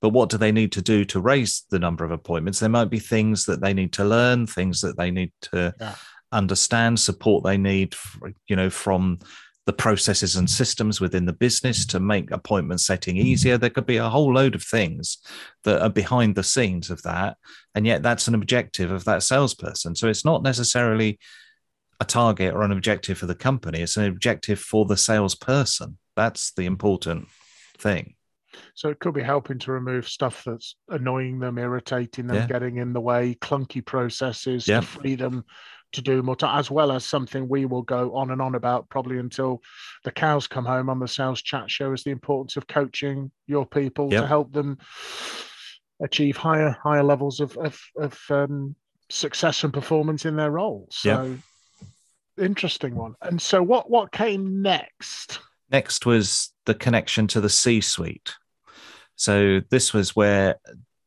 but 0.00 0.10
what 0.10 0.28
do 0.28 0.36
they 0.38 0.52
need 0.52 0.72
to 0.72 0.82
do 0.82 1.04
to 1.06 1.20
raise 1.20 1.64
the 1.70 1.78
number 1.78 2.04
of 2.04 2.10
appointments? 2.10 2.60
There 2.60 2.68
might 2.68 2.90
be 2.90 2.98
things 2.98 3.46
that 3.46 3.60
they 3.60 3.72
need 3.74 3.92
to 3.94 4.04
learn 4.04 4.46
things 4.46 4.80
that 4.82 4.96
they 4.96 5.10
need 5.10 5.32
to 5.52 5.74
Yeah. 5.80 5.94
understand 6.32 6.98
support 6.98 7.44
they 7.44 7.56
need 7.56 7.94
you 8.48 8.56
know 8.56 8.68
from 8.68 9.18
the 9.64 9.72
processes 9.72 10.36
and 10.36 10.48
systems 10.48 11.00
within 11.00 11.24
the 11.26 11.32
business 11.32 11.84
to 11.86 11.98
make 11.98 12.30
appointment 12.30 12.80
setting 12.80 13.16
easier. 13.16 13.58
There 13.58 13.70
could 13.70 13.86
be 13.86 13.96
a 13.96 14.08
whole 14.08 14.32
load 14.32 14.54
of 14.54 14.62
things 14.62 15.18
that 15.64 15.82
are 15.82 15.90
behind 15.90 16.36
the 16.36 16.44
scenes 16.44 16.88
of 16.90 17.02
that 17.02 17.36
and 17.74 17.84
yet 17.84 18.02
that's 18.02 18.28
an 18.28 18.34
objective 18.34 18.90
of 18.92 19.04
that 19.04 19.24
salesperson. 19.24 19.96
So 19.96 20.08
it's 20.08 20.24
not 20.24 20.42
necessarily 20.44 21.18
a 21.98 22.04
target 22.04 22.54
or 22.54 22.62
an 22.62 22.70
objective 22.72 23.18
for 23.18 23.26
the 23.26 23.34
company 23.34 23.80
it's 23.80 23.96
an 23.96 24.04
objective 24.04 24.60
for 24.60 24.84
the 24.84 24.96
salesperson. 24.96 25.98
That's 26.14 26.52
the 26.52 26.66
important 26.66 27.26
thing 27.78 28.14
So 28.74 28.88
it 28.88 28.98
could 29.00 29.14
be 29.14 29.22
helping 29.22 29.58
to 29.60 29.72
remove 29.72 30.08
stuff 30.08 30.44
that's 30.44 30.76
annoying 30.88 31.38
them, 31.38 31.58
irritating 31.58 32.26
them, 32.26 32.36
Yeah. 32.36 32.46
getting 32.46 32.76
in 32.76 32.92
the 32.92 33.00
way, 33.00 33.36
clunky 33.40 33.84
processes 33.84 34.66
Yeah. 34.66 34.80
to 34.80 34.86
free 34.86 35.14
them 35.14 35.44
to 35.92 36.02
do 36.02 36.22
more, 36.22 36.36
to, 36.36 36.48
as 36.48 36.70
well 36.70 36.92
as 36.92 37.04
something 37.04 37.48
we 37.48 37.64
will 37.64 37.82
go 37.82 38.14
on 38.14 38.30
and 38.30 38.42
on 38.42 38.54
about 38.54 38.88
probably 38.88 39.18
until 39.18 39.62
the 40.04 40.10
cows 40.10 40.46
come 40.46 40.64
home 40.64 40.90
on 40.90 40.98
the 40.98 41.08
sales 41.08 41.40
chat 41.42 41.70
show 41.70 41.92
is 41.92 42.02
the 42.02 42.10
importance 42.10 42.56
of 42.56 42.66
coaching 42.66 43.30
your 43.46 43.64
people 43.64 44.10
to 44.10 44.26
help 44.26 44.52
them 44.52 44.78
achieve 46.00 46.36
higher 46.36 46.76
higher 46.82 47.02
levels 47.02 47.40
of 47.40 47.56
of, 47.56 47.80
of 47.96 48.20
um, 48.30 48.74
success 49.08 49.64
and 49.64 49.72
performance 49.72 50.26
in 50.26 50.36
their 50.36 50.50
roles. 50.50 50.96
So 50.96 51.38
interesting 52.36 52.94
one. 52.94 53.14
And 53.22 53.40
so 53.40 53.62
what 53.62 53.88
what 53.88 54.12
came 54.12 54.60
next? 54.60 55.40
Next 55.70 56.06
was 56.06 56.52
the 56.64 56.74
connection 56.74 57.26
to 57.28 57.40
the 57.40 57.48
C 57.50 57.80
suite. 57.80 58.34
So 59.16 59.60
this 59.70 59.92
was 59.92 60.14
where 60.14 60.56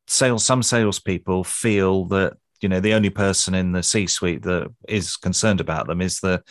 sales, 0.08 0.44
some 0.44 0.64
salespeople 0.64 1.44
feel 1.44 2.06
that 2.06 2.34
you 2.62 2.68
know 2.68 2.80
the 2.80 2.94
only 2.94 3.10
person 3.10 3.54
in 3.54 3.72
the 3.72 3.84
C 3.84 4.08
suite 4.08 4.44
that 4.44 4.70
is 4.88 5.16
concerned 5.16 5.62
about 5.62 5.88
them 5.88 6.02
is 6.02 6.20
the 6.20 6.44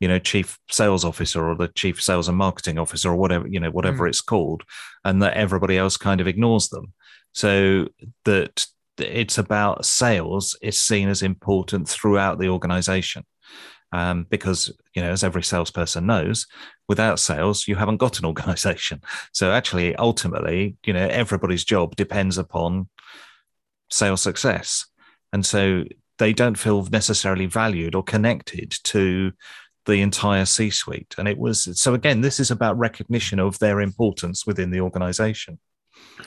you 0.00 0.08
know 0.08 0.18
chief 0.18 0.58
sales 0.70 1.04
officer 1.04 1.48
or 1.48 1.54
the 1.54 1.68
chief 1.68 2.02
sales 2.02 2.28
and 2.28 2.36
marketing 2.36 2.78
officer 2.78 3.10
or 3.10 3.16
whatever 3.16 3.46
you 3.46 3.60
know 3.60 3.70
whatever 3.70 4.04
mm. 4.04 4.08
it's 4.08 4.20
called, 4.20 4.62
and 5.04 5.22
that 5.22 5.36
everybody 5.36 5.78
else 5.78 5.96
kind 5.96 6.20
of 6.20 6.26
ignores 6.26 6.68
them. 6.70 6.92
So 7.32 7.88
that 8.24 8.66
it's 8.98 9.38
about 9.38 9.84
sales 9.84 10.56
is 10.62 10.78
seen 10.78 11.08
as 11.08 11.22
important 11.22 11.88
throughout 11.88 12.38
the 12.38 12.48
organization. 12.48 13.24
Um, 13.94 14.26
because 14.28 14.72
you 14.94 15.02
know, 15.02 15.10
as 15.12 15.22
every 15.22 15.44
salesperson 15.44 16.04
knows, 16.06 16.46
without 16.88 17.20
sales, 17.20 17.68
you 17.68 17.76
haven't 17.76 17.98
got 17.98 18.18
an 18.18 18.24
organization. 18.32 19.00
So 19.32 19.52
actually, 19.52 19.94
ultimately, 19.96 20.76
you 20.84 20.92
know, 20.92 21.06
everybody's 21.06 21.64
job 21.64 21.94
depends 21.94 22.36
upon 22.36 22.88
sales 23.90 24.20
success. 24.20 24.86
And 25.32 25.46
so 25.46 25.84
they 26.18 26.32
don't 26.32 26.58
feel 26.58 26.82
necessarily 26.90 27.46
valued 27.46 27.94
or 27.94 28.02
connected 28.02 28.74
to 28.84 29.32
the 29.86 30.00
entire 30.00 30.44
C 30.44 30.70
suite. 30.70 31.14
And 31.18 31.28
it 31.28 31.38
was 31.38 31.68
so 31.80 31.94
again, 31.94 32.20
this 32.20 32.40
is 32.40 32.50
about 32.50 32.76
recognition 32.78 33.38
of 33.38 33.58
their 33.60 33.80
importance 33.80 34.44
within 34.46 34.70
the 34.72 34.80
organization. 34.80 35.58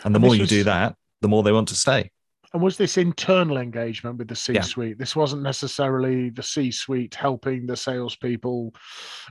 And 0.06 0.16
the 0.16 0.20
And 0.20 0.26
more 0.26 0.36
you 0.36 0.42
was- 0.42 0.50
do 0.50 0.64
that, 0.64 0.96
the 1.22 1.28
more 1.28 1.44
they 1.44 1.52
want 1.52 1.68
to 1.70 1.76
stay. 1.76 2.12
And 2.58 2.64
was 2.64 2.76
this 2.76 2.98
internal 2.98 3.58
engagement 3.58 4.18
with 4.18 4.30
the 4.30 4.36
C-suite? 4.36 4.98
This 4.98 5.16
wasn't 5.16 5.44
necessarily 5.44 6.32
the 6.32 6.42
C-suite 6.42 7.14
helping 7.14 7.68
the 7.68 7.78
salespeople 7.78 8.74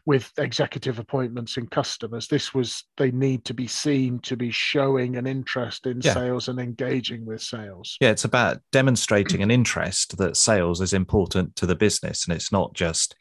with 0.05 0.31
executive 0.39 1.01
appointments 1.01 1.57
and 1.57 1.69
customers. 1.69 2.29
This 2.29 2.55
was 2.55 2.85
they 2.97 3.11
need 3.11 3.45
to 3.47 3.53
be 3.53 3.67
seen 3.67 4.21
to 4.21 4.37
be 4.37 4.53
showing 4.53 5.17
an 5.17 5.27
interest 5.27 5.87
in 5.87 6.01
Yeah. 6.01 6.15
sales 6.15 6.47
and 6.47 6.61
engaging 6.61 7.27
with 7.27 7.43
sales. 7.43 7.97
Yeah, 8.01 8.11
it's 8.11 8.23
about 8.25 8.61
demonstrating 8.71 9.43
an 9.43 9.51
interest 9.51 10.19
that 10.19 10.37
sales 10.37 10.81
is 10.81 10.93
important 10.93 11.57
to 11.57 11.67
the 11.67 11.75
business 11.75 12.29
and 12.29 12.37
it's 12.37 12.53
not 12.53 12.75
just, 12.75 13.17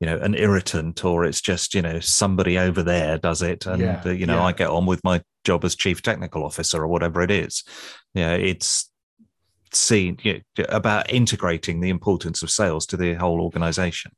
you 0.00 0.06
know, 0.06 0.16
an 0.20 0.34
irritant 0.36 1.04
or 1.04 1.26
it's 1.26 1.42
just, 1.42 1.74
you 1.74 1.82
know, 1.82 2.00
somebody 2.00 2.56
over 2.56 2.82
there 2.82 3.18
does 3.18 3.42
it. 3.42 3.66
And, 3.66 3.82
Yeah, 3.82 4.08
you 4.08 4.24
know, 4.24 4.36
yeah. 4.36 4.44
I 4.44 4.52
get 4.52 4.70
on 4.70 4.86
with 4.86 5.04
my 5.04 5.20
job 5.44 5.66
as 5.66 5.76
chief 5.76 6.00
technical 6.00 6.44
officer 6.44 6.82
or 6.82 6.88
whatever 6.88 7.20
it 7.20 7.30
is. 7.30 7.62
Yeah, 8.14 8.32
it's 8.32 8.88
seen 9.74 10.18
you 10.22 10.40
know, 10.58 10.64
about 10.68 11.10
integrating 11.10 11.80
the 11.80 11.90
importance 11.90 12.42
of 12.42 12.50
sales 12.50 12.86
to 12.86 12.96
the 12.96 13.14
whole 13.14 13.40
organization. 13.40 14.12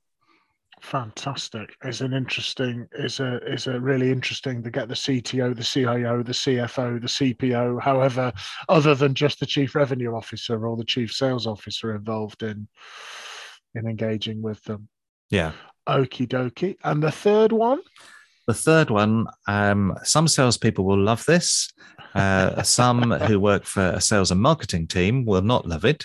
Fantastic. 0.83 1.75
Is 1.85 2.01
an 2.01 2.13
interesting 2.13 2.87
is 2.93 3.19
a 3.19 3.39
is 3.51 3.67
a 3.67 3.81
really 3.81 4.13
interesting 4.13 4.63
to 4.63 4.71
get 4.71 4.89
the 4.89 4.95
CTO, 4.95 5.57
the 5.57 5.65
CIO, 5.65 6.23
the 6.23 6.33
CFO, 6.33 7.01
the 7.01 7.09
CPO, 7.09 7.81
however, 7.81 8.33
other 8.69 8.95
than 8.95 9.15
just 9.15 9.41
the 9.41 9.47
chief 9.47 9.75
revenue 9.75 10.15
officer 10.15 10.67
or 10.67 10.77
the 10.77 10.85
chief 10.85 11.13
sales 11.13 11.47
officer 11.47 11.97
involved 11.97 12.43
in 12.43 12.69
in 13.75 13.87
engaging 13.87 14.43
with 14.43 14.63
them. 14.65 14.89
Yeah. 15.31 15.53
Okie 15.89 16.29
dokie. 16.29 16.77
And 16.85 17.03
the 17.03 17.13
third 17.13 17.53
one? 17.53 17.81
The 18.47 18.55
third 18.55 18.91
one, 18.91 19.27
um, 19.49 19.97
some 20.05 20.29
salespeople 20.29 20.85
will 20.85 21.03
love 21.03 21.25
this. 21.27 21.73
Uh, 22.15 22.63
some 22.65 23.11
who 23.11 23.41
work 23.41 23.65
for 23.65 23.89
a 23.89 24.01
sales 24.01 24.31
and 24.31 24.41
marketing 24.41 24.87
team 24.87 25.25
will 25.25 25.43
not 25.43 25.67
love 25.67 25.85
it. 25.85 26.05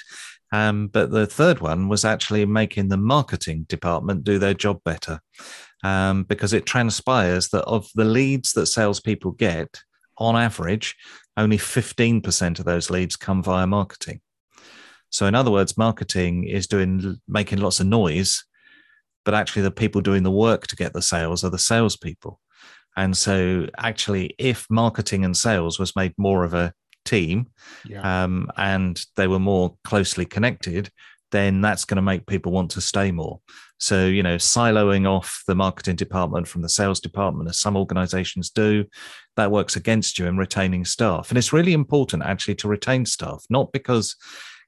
Um, 0.52 0.88
but 0.88 1.12
the 1.12 1.28
third 1.28 1.62
one 1.62 1.88
was 1.88 2.04
actually 2.04 2.46
making 2.46 2.90
the 2.90 2.98
marketing 2.98 3.64
department 3.70 4.24
do 4.24 4.38
their 4.38 4.54
job 4.54 4.82
better. 4.84 5.22
Um, 5.84 6.24
because 6.24 6.54
it 6.54 6.66
transpires 6.66 7.50
that 7.50 7.64
of 7.64 7.88
the 7.96 8.06
leads 8.06 8.54
that 8.54 8.68
salespeople 8.68 9.32
get, 9.32 9.82
on 10.18 10.36
average, 10.36 10.96
only 11.38 11.58
15% 11.58 12.60
of 12.60 12.66
those 12.66 12.90
leads 12.92 13.16
come 13.16 13.42
via 13.42 13.66
marketing. 13.66 14.22
So, 15.10 15.26
in 15.26 15.36
other 15.36 15.52
words, 15.52 15.78
marketing 15.78 16.44
is 16.46 16.68
doing 16.68 17.20
making 17.28 17.60
lots 17.60 17.80
of 17.80 17.88
noise 17.88 18.44
but 19.26 19.34
actually 19.34 19.62
the 19.64 19.72
people 19.72 20.02
doing 20.02 20.24
the 20.24 20.32
work 20.32 20.68
to 20.68 20.76
get 20.76 20.94
the 20.94 21.02
sales 21.02 21.44
are 21.44 21.50
the 21.50 21.58
salespeople. 21.60 22.40
And 22.98 23.16
so, 23.16 23.68
actually, 23.78 24.36
if 24.38 24.68
marketing 24.70 25.24
and 25.24 25.36
sales 25.36 25.80
was 25.80 25.96
made 25.96 26.14
more 26.18 26.44
of 26.44 26.54
a 26.54 26.74
team 27.06 27.48
Yeah. 27.86 28.24
um, 28.24 28.50
and 28.58 29.04
they 29.16 29.28
were 29.28 29.40
more 29.40 29.76
closely 29.84 30.26
connected, 30.26 30.90
then 31.32 31.62
that's 31.62 31.86
going 31.86 31.96
to 31.96 32.02
make 32.02 32.28
people 32.28 32.52
want 32.52 32.72
to 32.72 32.82
stay 32.82 33.12
more. 33.12 33.40
So, 33.80 34.06
you 34.06 34.22
know, 34.22 34.36
siloing 34.36 35.08
off 35.08 35.42
the 35.48 35.56
marketing 35.56 35.96
department 35.96 36.48
from 36.48 36.62
the 36.62 36.70
sales 36.70 37.00
department, 37.00 37.50
as 37.50 37.58
some 37.58 37.78
organizations 37.78 38.50
do, 38.50 38.86
that 39.38 39.52
works 39.52 39.76
against 39.76 40.20
you 40.20 40.28
in 40.28 40.38
retaining 40.38 40.86
staff. 40.86 41.30
And 41.30 41.38
it's 41.38 41.54
really 41.54 41.74
important 41.74 42.24
actually 42.24 42.56
to 42.56 42.68
retain 42.68 43.06
staff, 43.06 43.44
not 43.50 43.72
because 43.72 44.16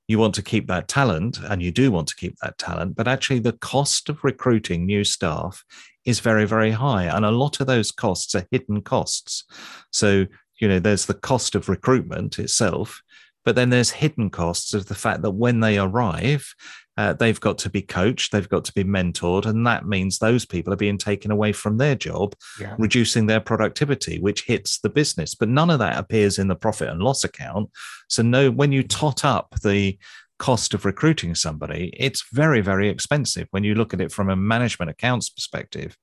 you 0.08 0.20
want 0.20 0.36
to 0.36 0.42
keep 0.42 0.68
that 0.68 0.88
talent 0.88 1.40
and 1.40 1.62
you 1.62 1.72
do 1.72 1.92
want 1.92 2.08
to 2.08 2.16
keep 2.16 2.36
that 2.42 2.58
talent, 2.58 2.96
but 2.96 3.08
actually 3.08 3.40
the 3.40 3.54
cost 3.54 4.10
of 4.10 4.24
recruiting 4.24 4.86
new 4.86 5.04
staff 5.04 5.64
is 6.06 6.20
very, 6.20 6.46
very 6.46 6.72
high. 6.72 7.06
And 7.06 7.24
a 7.24 7.32
lot 7.32 7.62
of 7.62 7.68
those 7.68 7.92
costs 7.92 8.36
are 8.36 8.46
hidden 8.52 8.82
costs. 8.82 9.46
So, 9.92 10.26
you 10.60 10.68
know, 10.68 10.80
there's 10.80 11.06
the 11.06 11.14
cost 11.14 11.56
of 11.56 11.70
recruitment 11.70 12.40
itself, 12.40 13.02
but 13.46 13.56
then 13.56 13.70
there's 13.70 13.92
hidden 13.92 14.30
costs 14.30 14.74
of 14.74 14.88
the 14.88 14.96
fact 14.96 15.22
that 15.22 15.32
when 15.32 15.60
they 15.60 15.78
arrive, 15.78 16.54
uh, 16.96 17.14
they've 17.14 17.40
got 17.40 17.58
to 17.58 17.70
be 17.70 17.82
coached, 17.82 18.32
they've 18.32 18.50
got 18.50 18.64
to 18.66 18.74
be 18.74 18.84
mentored, 18.84 19.46
and 19.46 19.66
that 19.66 19.88
means 19.88 20.20
those 20.20 20.46
people 20.46 20.72
are 20.72 20.78
being 20.78 20.98
taken 20.98 21.32
away 21.32 21.52
from 21.52 21.78
their 21.78 21.96
job, 21.96 22.36
Yeah. 22.60 22.76
reducing 22.78 23.26
their 23.26 23.40
productivity, 23.40 24.20
which 24.20 24.44
hits 24.46 24.80
the 24.80 24.90
business. 24.90 25.34
But 25.34 25.50
none 25.50 25.70
of 25.72 25.80
that 25.80 25.98
appears 25.98 26.38
in 26.38 26.48
the 26.50 26.56
profit 26.56 26.90
and 26.90 27.02
loss 27.02 27.24
account. 27.24 27.70
So, 28.10 28.22
no, 28.22 28.52
when 28.52 28.72
you 28.72 28.84
tot 28.84 29.26
up 29.26 29.56
the 29.64 29.98
cost 30.38 30.74
of 30.74 30.86
recruiting 30.86 31.34
somebody, 31.36 31.92
it's 31.98 32.26
very, 32.32 32.62
very 32.62 32.90
expensive. 32.90 33.48
When 33.52 33.64
you 33.64 33.76
look 33.76 33.94
at 33.94 34.02
it 34.02 34.12
from 34.12 34.30
a 34.30 34.36
management 34.36 34.92
accounts 34.92 35.30
perspective, 35.30 35.98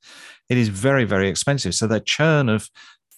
it 0.49 0.59
is 0.59 0.68
very, 0.68 1.04
very 1.04 1.28
expensive. 1.28 1.75
So, 1.75 1.87
that 1.87 2.04
churn 2.06 2.49
of 2.49 2.68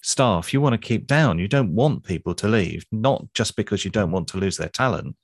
staff 0.03 0.53
you 0.53 0.61
want 0.61 0.75
to 0.75 0.79
keep 0.89 1.07
down. 1.07 1.39
You 1.39 1.49
don't 1.49 1.75
want 1.75 2.05
people 2.05 2.35
to 2.35 2.49
leave, 2.49 2.85
not 2.93 3.25
just 3.35 3.57
because 3.57 3.85
you 3.85 3.91
don't 3.91 4.11
want 4.11 4.29
to 4.29 4.39
lose 4.39 4.57
their 4.57 4.69
talent, 4.69 5.17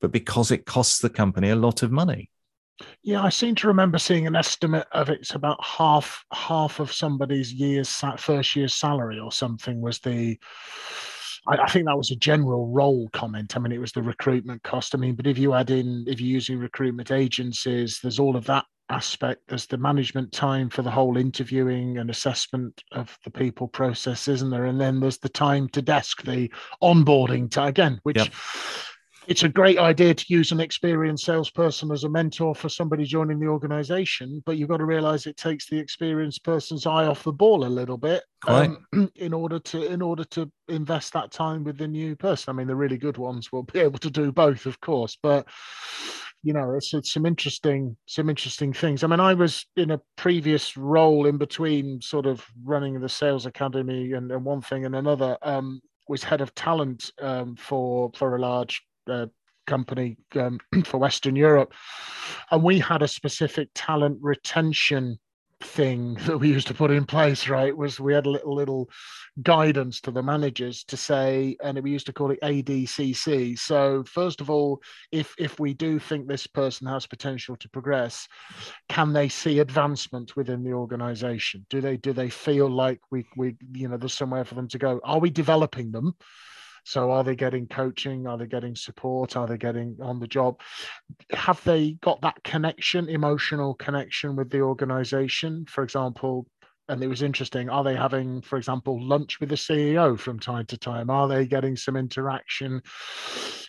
but 0.00 0.12
because 0.12 0.50
it 0.50 0.66
costs 0.66 1.00
the 1.00 1.10
company 1.10 1.50
a 1.50 1.56
lot 1.56 1.82
of 1.82 1.90
money. 1.90 2.30
Yeah, 3.02 3.22
I 3.22 3.30
seem 3.30 3.54
to 3.56 3.68
remember 3.68 3.98
seeing 3.98 4.26
an 4.26 4.36
estimate 4.36 4.86
of 4.92 5.08
it's 5.08 5.34
about 5.34 5.62
half 5.64 6.22
half 6.32 6.78
of 6.78 6.92
somebody's 6.92 7.52
year's 7.52 8.02
first 8.18 8.54
year's 8.54 8.74
salary 8.74 9.18
or 9.18 9.32
something 9.32 9.80
was 9.80 9.98
the 10.00 10.38
I, 11.48 11.56
I, 11.56 11.70
think 11.70 11.86
that 11.86 11.96
was 11.96 12.10
a 12.10 12.16
general 12.16 12.68
role 12.68 13.08
comment. 13.14 13.56
I 13.56 13.60
mean, 13.60 13.72
it 13.72 13.80
was 13.80 13.92
the 13.92 14.02
recruitment 14.02 14.62
cost. 14.62 14.94
I 14.94 14.98
mean, 14.98 15.14
but 15.14 15.26
if 15.26 15.38
you 15.38 15.54
add 15.54 15.70
in, 15.70 16.04
if 16.06 16.20
you're 16.20 16.28
using 16.28 16.58
recruitment 16.58 17.10
agencies, 17.10 18.00
there's 18.02 18.18
all 18.18 18.36
of 18.36 18.44
that 18.46 18.66
aspect. 18.90 19.42
There's 19.48 19.66
the 19.66 19.78
management 19.78 20.32
time 20.32 20.70
for 20.70 20.82
the 20.82 20.90
whole 20.90 21.16
interviewing 21.16 21.98
and 21.98 22.10
assessment 22.10 22.82
of 22.92 23.18
the 23.24 23.30
people 23.30 23.68
process, 23.68 24.28
isn't 24.28 24.50
there? 24.50 24.66
And 24.66 24.80
then 24.80 25.00
there's 25.00 25.18
the 25.18 25.28
time 25.28 25.68
to 25.70 25.82
desk, 25.82 26.22
the 26.22 26.50
onboarding 26.82 27.50
time 27.50 27.68
again, 27.68 28.00
which. 28.02 28.16
Yep 28.16 28.32
it's 29.26 29.42
a 29.42 29.48
great 29.48 29.78
idea 29.78 30.14
to 30.14 30.24
use 30.28 30.52
an 30.52 30.60
experienced 30.60 31.24
salesperson 31.24 31.90
as 31.90 32.04
a 32.04 32.08
mentor 32.08 32.54
for 32.54 32.68
somebody 32.68 33.04
joining 33.04 33.40
the 33.40 33.46
organization, 33.46 34.42
but 34.46 34.56
you've 34.56 34.68
got 34.68 34.76
to 34.76 34.84
realize 34.84 35.26
it 35.26 35.36
takes 35.36 35.68
the 35.68 35.78
experienced 35.78 36.44
person's 36.44 36.86
eye 36.86 37.06
off 37.06 37.24
the 37.24 37.32
ball 37.32 37.64
a 37.64 37.66
little 37.66 37.96
bit 37.96 38.22
um, 38.46 38.86
in 39.16 39.32
order 39.32 39.58
to 39.58 39.84
in 39.86 40.00
order 40.00 40.24
to 40.24 40.50
invest 40.68 41.12
that 41.12 41.32
time 41.32 41.64
with 41.64 41.78
the 41.78 41.88
new 41.88 42.14
person. 42.14 42.50
I 42.50 42.56
mean, 42.56 42.68
the 42.68 42.76
really 42.76 42.98
good 42.98 43.18
ones 43.18 43.50
will 43.50 43.64
be 43.64 43.80
able 43.80 43.98
to 43.98 44.10
do 44.10 44.30
both, 44.30 44.66
of 44.66 44.80
course, 44.80 45.18
but 45.20 45.46
you 46.42 46.52
know, 46.52 46.74
it's, 46.74 46.94
it's 46.94 47.12
some 47.12 47.26
interesting 47.26 47.96
some 48.06 48.30
interesting 48.30 48.72
things. 48.72 49.02
I 49.02 49.06
mean, 49.08 49.20
I 49.20 49.34
was 49.34 49.66
in 49.76 49.90
a 49.90 50.00
previous 50.16 50.76
role 50.76 51.26
in 51.26 51.38
between 51.38 52.00
sort 52.00 52.26
of 52.26 52.44
running 52.64 53.00
the 53.00 53.08
sales 53.08 53.46
academy 53.46 54.12
and, 54.12 54.30
and 54.30 54.44
one 54.44 54.62
thing 54.62 54.84
and 54.84 54.94
another. 54.94 55.36
Um, 55.42 55.80
was 56.08 56.22
head 56.22 56.40
of 56.40 56.54
talent 56.54 57.10
um, 57.20 57.56
for 57.56 58.10
for 58.14 58.36
a 58.36 58.40
large 58.40 58.82
uh, 59.10 59.26
company 59.66 60.16
um, 60.36 60.58
for 60.84 60.98
Western 60.98 61.36
Europe, 61.36 61.74
and 62.50 62.62
we 62.62 62.78
had 62.78 63.02
a 63.02 63.08
specific 63.08 63.68
talent 63.74 64.18
retention 64.20 65.18
thing 65.66 66.14
that 66.26 66.38
we 66.38 66.48
used 66.48 66.68
to 66.68 66.74
put 66.74 66.90
in 66.90 67.04
place 67.04 67.48
right 67.48 67.76
was 67.76 68.00
we 68.00 68.14
had 68.14 68.26
a 68.26 68.30
little 68.30 68.54
little 68.54 68.88
guidance 69.42 70.00
to 70.00 70.10
the 70.10 70.22
managers 70.22 70.84
to 70.84 70.96
say 70.96 71.56
and 71.62 71.82
we 71.82 71.90
used 71.90 72.06
to 72.06 72.12
call 72.12 72.30
it 72.30 72.40
adcc 72.42 73.58
so 73.58 74.02
first 74.04 74.40
of 74.40 74.48
all 74.48 74.80
if 75.12 75.34
if 75.38 75.60
we 75.60 75.74
do 75.74 75.98
think 75.98 76.26
this 76.26 76.46
person 76.46 76.86
has 76.86 77.06
potential 77.06 77.56
to 77.56 77.68
progress 77.68 78.26
can 78.88 79.12
they 79.12 79.28
see 79.28 79.58
advancement 79.58 80.36
within 80.36 80.62
the 80.62 80.72
organization? 80.72 81.66
Do 81.70 81.80
they 81.80 81.96
do 81.96 82.12
they 82.12 82.30
feel 82.30 82.68
like 82.68 83.00
we 83.10 83.26
we 83.36 83.56
you 83.72 83.88
know 83.88 83.96
there's 83.96 84.14
somewhere 84.14 84.44
for 84.44 84.54
them 84.54 84.68
to 84.68 84.78
go? 84.78 85.00
Are 85.04 85.18
we 85.18 85.30
developing 85.30 85.90
them 85.90 86.14
so 86.86 87.10
are 87.10 87.24
they 87.24 87.34
getting 87.34 87.66
coaching? 87.66 88.28
Are 88.28 88.38
they 88.38 88.46
getting 88.46 88.76
support? 88.76 89.36
Are 89.36 89.48
they 89.48 89.58
getting 89.58 89.96
on 90.00 90.20
the 90.20 90.28
job? 90.28 90.60
Have 91.32 91.62
they 91.64 91.98
got 92.00 92.20
that 92.20 92.40
connection, 92.44 93.08
emotional 93.08 93.74
connection 93.74 94.36
with 94.36 94.50
the 94.50 94.60
organization? 94.60 95.66
For 95.68 95.82
example, 95.82 96.46
and 96.88 97.02
it 97.02 97.08
was 97.08 97.22
interesting 97.22 97.68
are 97.68 97.82
they 97.82 97.96
having 97.96 98.40
for 98.40 98.56
example 98.56 99.04
lunch 99.04 99.40
with 99.40 99.48
the 99.48 99.56
ceo 99.56 100.16
from 100.16 100.38
time 100.38 100.64
to 100.64 100.78
time 100.78 101.10
are 101.10 101.26
they 101.26 101.44
getting 101.44 101.74
some 101.74 101.96
interaction 101.96 102.80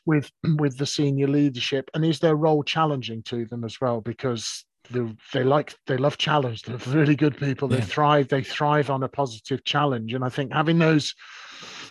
with 0.06 0.32
with 0.60 0.78
the 0.78 0.86
senior 0.86 1.28
leadership 1.28 1.90
and 1.96 2.06
is 2.06 2.20
their 2.20 2.36
role 2.36 2.62
challenging 2.62 3.24
to 3.24 3.46
them 3.46 3.64
as 3.64 3.82
well 3.82 4.02
because 4.02 4.66
they, 4.92 5.02
they 5.34 5.44
like 5.44 5.74
they 5.88 5.98
love 5.98 6.20
challenge 6.20 6.62
they're 6.62 6.78
really 6.94 7.16
good 7.16 7.36
people 7.36 7.68
they 7.68 7.78
yeah. 7.78 7.84
thrive 7.84 8.28
they 8.28 8.44
thrive 8.44 8.92
on 8.92 9.02
a 9.02 9.10
positive 9.10 9.64
challenge 9.64 10.14
and 10.14 10.24
i 10.24 10.30
think 10.30 10.54
having 10.54 10.78
those 10.78 11.16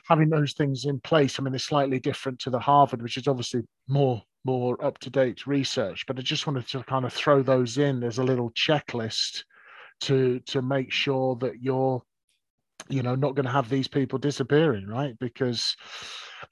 having 0.08 0.30
those 0.30 0.52
things 0.52 0.84
in 0.84 1.00
place, 1.00 1.38
I 1.38 1.42
mean, 1.42 1.52
they're 1.52 1.58
slightly 1.58 1.98
different 1.98 2.38
to 2.40 2.50
the 2.50 2.58
Harvard, 2.58 3.02
which 3.02 3.16
is 3.16 3.28
obviously 3.28 3.62
more 3.88 4.22
more 4.44 4.82
up 4.82 4.96
to 4.98 5.10
date 5.10 5.46
research. 5.46 6.06
But 6.06 6.18
I 6.18 6.22
just 6.22 6.46
wanted 6.46 6.68
to 6.68 6.82
kind 6.84 7.04
of 7.04 7.12
throw 7.12 7.42
those 7.42 7.78
in 7.78 8.04
as 8.04 8.18
a 8.18 8.25
little 8.25 8.50
checklist 8.52 9.42
to 10.02 10.40
to 10.40 10.62
make 10.62 10.92
sure 10.92 11.36
that 11.36 11.60
you're 11.60 12.02
you 12.88 13.02
know 13.02 13.14
not 13.14 13.34
going 13.34 13.46
to 13.46 13.52
have 13.52 13.68
these 13.68 13.88
people 13.88 14.18
disappearing 14.18 14.86
right? 14.86 15.18
Because 15.18 15.76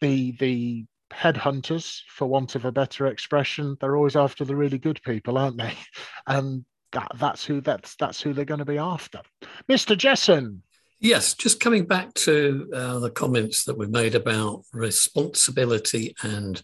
the 0.01 0.33
the 0.39 0.85
headhunters 1.13 2.01
for 2.09 2.27
want 2.27 2.57
of 2.57 2.65
a 2.65 2.73
better 2.73 3.07
expression 3.07 3.77
they're 3.79 3.97
always 3.97 4.17
after 4.17 4.45
the 4.45 4.57
really 4.57 4.79
good 4.79 5.01
people 5.05 5.39
aren't 5.39 5.59
they? 5.59 5.75
And 6.27 6.65
that 6.93 7.11
that's 7.17 7.45
who 7.45 7.61
that's 7.61 7.97
that's 7.97 8.21
who 8.21 8.33
they're 8.33 8.45
going 8.45 8.59
to 8.59 8.65
be 8.65 8.79
after. 8.79 9.21
Mr 9.69 9.97
jesson 9.97 10.63
Yes, 11.05 11.35
just 11.35 11.61
coming 11.61 11.85
back 11.85 12.15
to 12.15 12.67
uh, 12.75 12.99
the 12.99 13.11
comments 13.11 13.65
that 13.65 13.77
we 13.77 13.87
made 13.87 14.15
about 14.15 14.63
responsibility 14.73 16.17
and 16.23 16.63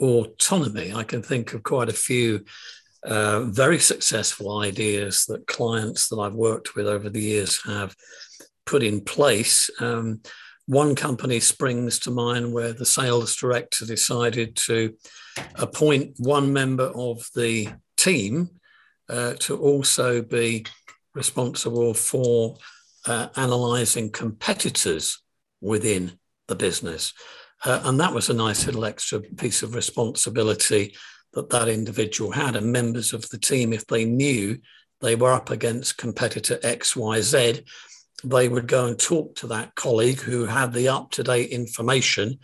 autonomy, 0.00 0.94
I 0.94 1.02
can 1.02 1.22
think 1.22 1.52
of 1.52 1.62
quite 1.62 1.90
a 1.90 1.92
few 1.92 2.46
uh, 3.04 3.40
very 3.42 3.78
successful 3.78 4.60
ideas 4.60 5.26
that 5.26 5.46
clients 5.46 6.08
that 6.08 6.16
I've 6.16 6.32
worked 6.32 6.74
with 6.74 6.86
over 6.86 7.10
the 7.10 7.20
years 7.20 7.62
have 7.66 7.94
put 8.64 8.82
in 8.82 9.02
place. 9.02 9.68
Um, 9.78 10.22
one 10.64 10.94
company 10.94 11.38
springs 11.38 11.98
to 11.98 12.10
mind 12.10 12.54
where 12.54 12.72
the 12.72 12.86
sales 12.86 13.36
director 13.36 13.84
decided 13.84 14.56
to 14.56 14.94
appoint 15.56 16.14
one 16.16 16.50
member 16.50 16.90
of 16.94 17.28
the 17.34 17.68
team 17.98 18.48
uh, 19.10 19.34
to 19.40 19.58
also 19.58 20.22
be 20.22 20.64
responsible 21.14 21.92
for 21.92 22.56
uh, 23.06 23.28
analyzing 23.36 24.10
competitors 24.10 25.22
within 25.60 26.18
the 26.48 26.54
business. 26.54 27.12
Uh, 27.64 27.80
and 27.84 27.98
that 28.00 28.12
was 28.12 28.28
a 28.28 28.34
nice 28.34 28.66
little 28.66 28.84
extra 28.84 29.20
piece 29.20 29.62
of 29.62 29.74
responsibility 29.74 30.94
that 31.32 31.50
that 31.50 31.68
individual 31.68 32.30
had. 32.30 32.56
And 32.56 32.72
members 32.72 33.12
of 33.12 33.28
the 33.30 33.38
team, 33.38 33.72
if 33.72 33.86
they 33.86 34.04
knew 34.04 34.58
they 35.00 35.16
were 35.16 35.32
up 35.32 35.50
against 35.50 35.98
competitor 35.98 36.56
XYZ, 36.58 37.64
they 38.24 38.48
would 38.48 38.66
go 38.66 38.86
and 38.86 38.98
talk 38.98 39.34
to 39.36 39.46
that 39.48 39.74
colleague 39.74 40.20
who 40.20 40.46
had 40.46 40.72
the 40.72 40.88
up 40.88 41.10
to 41.12 41.22
date 41.22 41.50
information 41.50 42.38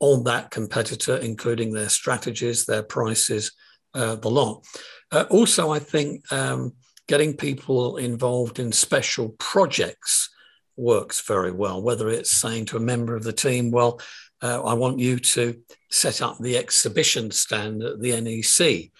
on 0.00 0.24
that 0.24 0.50
competitor, 0.50 1.16
including 1.16 1.72
their 1.72 1.88
strategies, 1.88 2.64
their 2.64 2.82
prices, 2.82 3.52
uh, 3.94 4.14
the 4.16 4.30
lot. 4.30 4.64
Uh, 5.10 5.24
also, 5.30 5.70
I 5.70 5.78
think 5.78 6.30
um, 6.32 6.72
getting 7.08 7.34
people 7.34 7.96
involved 7.96 8.58
in 8.60 8.70
special 8.70 9.30
projects 9.38 10.30
works 10.76 11.20
very 11.22 11.50
well, 11.50 11.82
whether 11.82 12.08
it's 12.08 12.40
saying 12.40 12.66
to 12.66 12.76
a 12.76 12.80
member 12.80 13.16
of 13.16 13.24
the 13.24 13.32
team, 13.32 13.70
well, 13.72 14.00
uh, 14.40 14.62
I 14.62 14.74
want 14.74 15.00
you 15.00 15.18
to 15.18 15.58
set 15.90 16.22
up 16.22 16.38
the 16.38 16.56
exhibition 16.56 17.30
stand 17.32 17.82
at 17.82 18.00
the 18.00 18.20
NEC, 18.20 18.92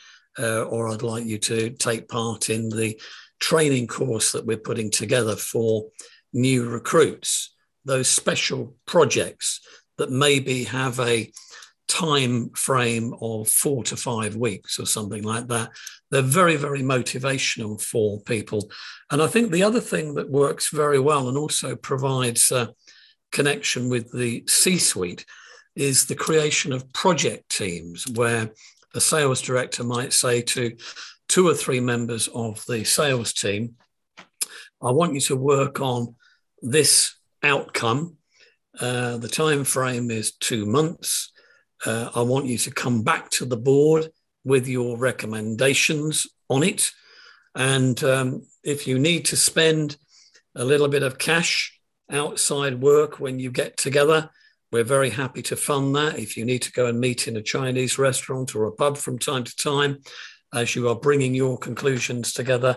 uh, 0.43 0.65
or 0.65 0.89
I'd 0.89 1.03
like 1.03 1.25
you 1.25 1.39
to 1.39 1.71
take 1.71 2.09
part 2.09 2.51
in 2.51 2.69
the 2.71 3.01
training 3.39 3.87
course 3.87 4.33
that 4.33 4.45
we're 4.45 4.57
putting 4.57 4.91
together 4.91 5.37
for 5.37 5.87
new 6.33 6.69
recruits. 6.69 7.55
Those 7.85 8.09
special 8.09 8.75
projects 8.87 9.61
that 9.99 10.11
maybe 10.11 10.65
have 10.65 10.99
a 10.99 11.31
time 11.89 12.51
frame 12.51 13.15
of 13.21 13.49
four 13.49 13.83
to 13.83 13.97
five 13.97 14.37
weeks 14.37 14.79
or 14.79 14.87
something 14.87 15.23
like 15.23 15.49
that. 15.49 15.71
They're 16.11 16.23
very, 16.23 16.57
very 16.57 16.83
motivational 16.83 17.81
for 17.81 18.21
people. 18.21 18.71
And 19.11 19.23
I 19.23 19.27
think 19.27 19.51
the 19.51 19.63
other 19.63 19.81
thing 19.81 20.15
that 20.15 20.31
works 20.31 20.71
very 20.71 21.01
well 21.01 21.29
and 21.29 21.37
also 21.37 21.75
provides 21.75 22.53
a 22.53 22.73
connection 23.33 23.89
with 23.89 24.13
the 24.13 24.45
C 24.47 24.79
suite 24.79 25.25
is 25.75 26.07
the 26.07 26.15
creation 26.15 26.73
of 26.73 26.93
project 26.93 27.49
teams 27.51 28.07
where 28.15 28.51
a 28.95 29.01
sales 29.01 29.43
director 29.43 29.85
might 29.85 30.13
say 30.13 30.43
to 30.43 30.77
two 31.29 31.49
or 31.49 31.55
three 31.55 31.81
members 31.81 32.29
of 32.29 32.65
the 32.67 32.85
sales 32.85 33.33
team, 33.33 33.75
I 34.83 34.91
want 34.93 35.15
you 35.15 35.21
to 35.23 35.37
work 35.37 35.81
on 35.81 36.15
this 36.63 37.15
outcome. 37.43 38.17
Uh, 38.79 39.17
the 39.17 39.29
time 39.29 39.65
frame 39.65 40.11
is 40.11 40.33
two 40.33 40.65
months 40.65 41.33
uh, 41.87 42.11
I 42.15 42.23
want 42.23 42.47
you 42.47 42.59
to 42.59 42.71
come 42.71 43.03
back 43.03 43.31
to 43.31 43.45
the 43.45 43.57
board 43.57 44.09
with 44.45 44.67
your 44.67 44.97
recommendations 44.97 46.27
on 46.49 46.63
it. 46.63 46.91
And 47.55 48.03
um, 48.05 48.43
if 48.63 48.87
you 48.87 48.99
need 48.99 49.27
to 49.27 49.37
spend 49.37 49.97
a 50.55 50.65
little 50.65 50.89
bit 50.89 51.03
of 51.03 51.19
cash 51.19 51.79
outside 52.11 52.81
work 52.81 53.21
when 53.21 53.39
you 53.39 53.51
get 53.51 53.77
together, 53.77 54.31
we're 54.71 54.85
very 54.85 55.11
happy 55.11 55.43
to 55.43 55.57
fund 55.57 55.95
that. 55.97 56.19
If 56.19 56.37
you 56.37 56.45
need 56.45 56.63
to 56.63 56.73
go 56.73 56.87
and 56.87 57.01
meet 57.01 57.27
in 57.27 57.37
a 57.37 57.43
Chinese 57.43 57.99
restaurant 57.99 58.55
or 58.55 58.67
a 58.67 58.73
pub 58.73 58.97
from 58.97 59.19
time 59.19 59.45
to 59.45 59.57
time, 59.57 59.99
as 60.55 60.75
you 60.75 60.89
are 60.89 60.95
bringing 60.95 61.35
your 61.35 61.59
conclusions 61.59 62.33
together, 62.33 62.77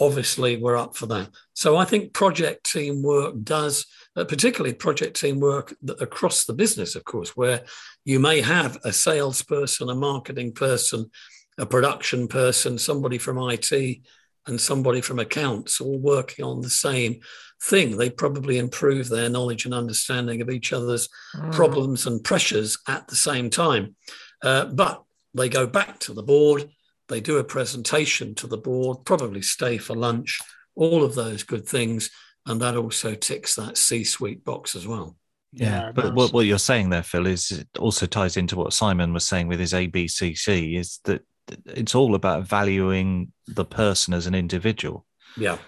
obviously 0.00 0.56
we're 0.56 0.76
up 0.76 0.96
for 0.96 1.06
that. 1.06 1.30
So 1.54 1.76
I 1.76 1.84
think 1.84 2.12
project 2.12 2.70
teamwork 2.70 3.34
does 3.42 3.86
uh, 4.16 4.24
particularly 4.24 4.74
project 4.74 5.20
teamwork 5.20 5.74
across 6.00 6.44
the 6.44 6.52
business, 6.52 6.96
of 6.96 7.04
course, 7.04 7.36
where 7.36 7.62
you 8.04 8.18
may 8.18 8.40
have 8.40 8.78
a 8.84 8.92
salesperson, 8.92 9.90
a 9.90 9.94
marketing 9.94 10.52
person, 10.52 11.10
a 11.58 11.66
production 11.66 12.26
person, 12.26 12.78
somebody 12.78 13.18
from 13.18 13.38
IT, 13.50 13.98
and 14.46 14.60
somebody 14.60 15.00
from 15.00 15.18
accounts 15.18 15.80
all 15.80 15.98
working 15.98 16.44
on 16.44 16.60
the 16.62 16.70
same 16.70 17.20
thing. 17.62 17.96
They 17.96 18.10
probably 18.10 18.58
improve 18.58 19.08
their 19.08 19.28
knowledge 19.28 19.66
and 19.66 19.74
understanding 19.74 20.40
of 20.40 20.50
each 20.50 20.72
other's 20.72 21.08
mm. 21.36 21.52
problems 21.52 22.06
and 22.06 22.24
pressures 22.24 22.78
at 22.88 23.06
the 23.08 23.16
same 23.16 23.50
time. 23.50 23.94
Uh, 24.42 24.66
but 24.66 25.02
they 25.34 25.48
go 25.48 25.66
back 25.66 25.98
to 26.00 26.14
the 26.14 26.22
board, 26.22 26.68
they 27.08 27.20
do 27.20 27.38
a 27.38 27.44
presentation 27.44 28.34
to 28.36 28.46
the 28.46 28.58
board, 28.58 29.04
probably 29.04 29.42
stay 29.42 29.78
for 29.78 29.94
lunch, 29.94 30.40
all 30.74 31.02
of 31.02 31.14
those 31.14 31.42
good 31.42 31.66
things 31.66 32.10
and 32.48 32.60
that 32.62 32.76
also 32.76 33.14
ticks 33.14 33.54
that 33.54 33.76
C 33.76 34.02
suite 34.02 34.42
box 34.42 34.74
as 34.74 34.86
well. 34.86 35.16
Yeah, 35.52 35.86
Yeah, 35.86 35.92
but 35.92 36.14
what, 36.14 36.32
what 36.32 36.46
you're 36.46 36.58
saying 36.58 36.90
there, 36.90 37.02
Phil, 37.02 37.26
is 37.26 37.50
it 37.50 37.68
also 37.78 38.06
ties 38.06 38.36
into 38.36 38.56
what 38.56 38.72
Simon 38.72 39.12
was 39.12 39.26
saying 39.26 39.48
with 39.48 39.60
his 39.60 39.74
ADCC. 39.74 40.78
Is 40.78 41.00
that 41.04 41.24
it's 41.66 41.94
all 41.94 42.14
about 42.14 42.44
valuing 42.44 43.32
the 43.46 43.64
person 43.64 44.14
as 44.14 44.26
an 44.26 44.34
individual, 44.34 45.06
Yeah, 45.36 45.58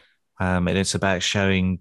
um, 0.41 0.69
and 0.69 0.77
it's 0.77 0.95
about 0.95 1.23
showing 1.23 1.81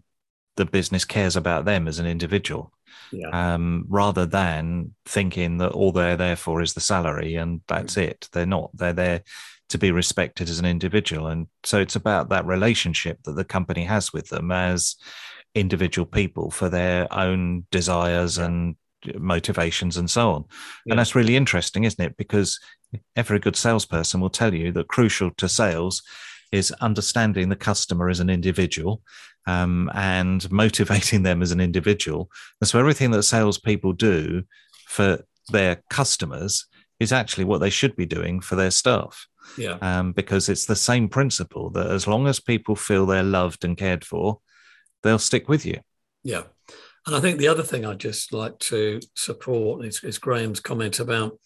the 0.58 0.66
business 0.66 1.06
cares 1.06 1.38
about 1.38 1.64
them 1.64 1.88
as 1.88 2.00
an 2.00 2.06
individual, 2.06 2.74
yeah, 3.12 3.54
um, 3.54 3.86
rather 3.88 4.26
than 4.26 4.94
thinking 5.06 5.58
that 5.58 5.72
all 5.72 5.92
they're 5.92 6.18
there 6.18 6.36
for 6.36 6.62
is 6.62 6.74
the 6.74 6.82
salary 6.82 7.36
and 7.36 7.62
that's 7.68 7.98
it. 7.98 8.30
They're 8.32 8.46
not. 8.46 8.72
They're 8.74 8.94
there 8.94 9.24
to 9.70 9.78
be 9.78 9.92
respected 9.92 10.50
as 10.50 10.60
an 10.60 10.66
individual, 10.66 11.28
and 11.28 11.48
so 11.64 11.80
it's 11.80 11.96
about 11.96 12.30
that 12.30 12.46
relationship 12.46 13.20
that 13.24 13.36
the 13.36 13.46
company 13.46 13.84
has 13.84 14.14
with 14.14 14.30
them 14.30 14.52
as 14.52 14.96
individual 15.56 16.06
people 16.06 16.52
for 16.52 16.70
their 16.70 17.12
own 17.14 17.66
desires 17.72 18.38
and 18.38 18.76
motivations 19.16 19.98
and 19.98 20.10
so 20.10 20.32
on. 20.32 20.46
Yeah. 20.86 20.94
And 20.94 21.00
that's 21.00 21.16
really 21.16 21.36
interesting, 21.36 21.84
isn't 21.84 22.04
it? 22.04 22.18
Because 22.18 22.60
every 23.16 23.40
good 23.40 23.56
salesperson 23.56 24.20
will 24.20 24.30
tell 24.30 24.54
you 24.54 24.72
that 24.74 24.88
crucial 24.88 25.32
to 25.38 25.48
sales 25.48 26.02
is 26.52 26.72
understanding 26.82 27.50
the 27.50 27.56
customer 27.56 28.10
as 28.10 28.20
an 28.20 28.30
individual 28.30 29.02
um, 29.48 29.90
and 29.94 30.50
motivating 30.52 31.24
them 31.24 31.42
as 31.42 31.52
an 31.52 31.60
individual. 31.60 32.30
And 32.62 32.68
so 32.68 32.80
everything 32.80 33.12
that 33.12 33.24
salespeople 33.24 33.94
do 33.94 34.44
for 34.88 35.24
their 35.50 35.84
customers 35.90 36.66
is 37.00 37.12
actually 37.12 37.46
what 37.46 37.60
they 37.60 37.70
should 37.70 37.96
be 37.96 38.06
doing 38.06 38.42
for 38.42 38.56
their 38.56 38.72
staff 38.72 39.28
yeah, 39.58 39.78
um, 39.82 40.12
because 40.12 40.50
it's 40.50 40.66
the 40.66 40.76
same 40.76 41.08
principle 41.10 41.70
that 41.72 41.88
as 41.88 42.08
long 42.08 42.28
as 42.28 42.40
people 42.40 42.76
feel 42.76 43.06
they're 43.06 43.24
loved 43.24 43.64
and 43.64 43.78
cared 43.78 44.06
for, 44.06 44.40
they'll 45.04 45.20
stick 45.20 45.48
with 45.50 45.66
you. 45.66 45.80
yeah. 46.24 46.44
And 47.08 47.16
I 47.16 47.22
think 47.22 47.40
the 47.40 47.48
other 47.48 47.64
thing 47.64 47.86
I'd 47.86 48.00
just 48.00 48.34
like 48.34 48.60
to 48.60 49.00
support 49.16 49.86
is, 49.86 50.04
is 50.04 50.20
Graham's 50.20 50.60
comment 50.60 51.00
about 51.00 51.40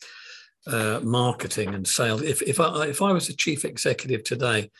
uh, 0.65 0.99
marketing 1.03 1.73
and 1.73 1.87
sales. 1.87 2.21
If 2.21 2.41
if 2.41 2.59
I 2.59 2.87
if 2.87 3.01
I 3.01 3.11
was 3.13 3.29
a 3.29 3.35
chief 3.35 3.63
executive 3.63 4.23
today, 4.23 4.71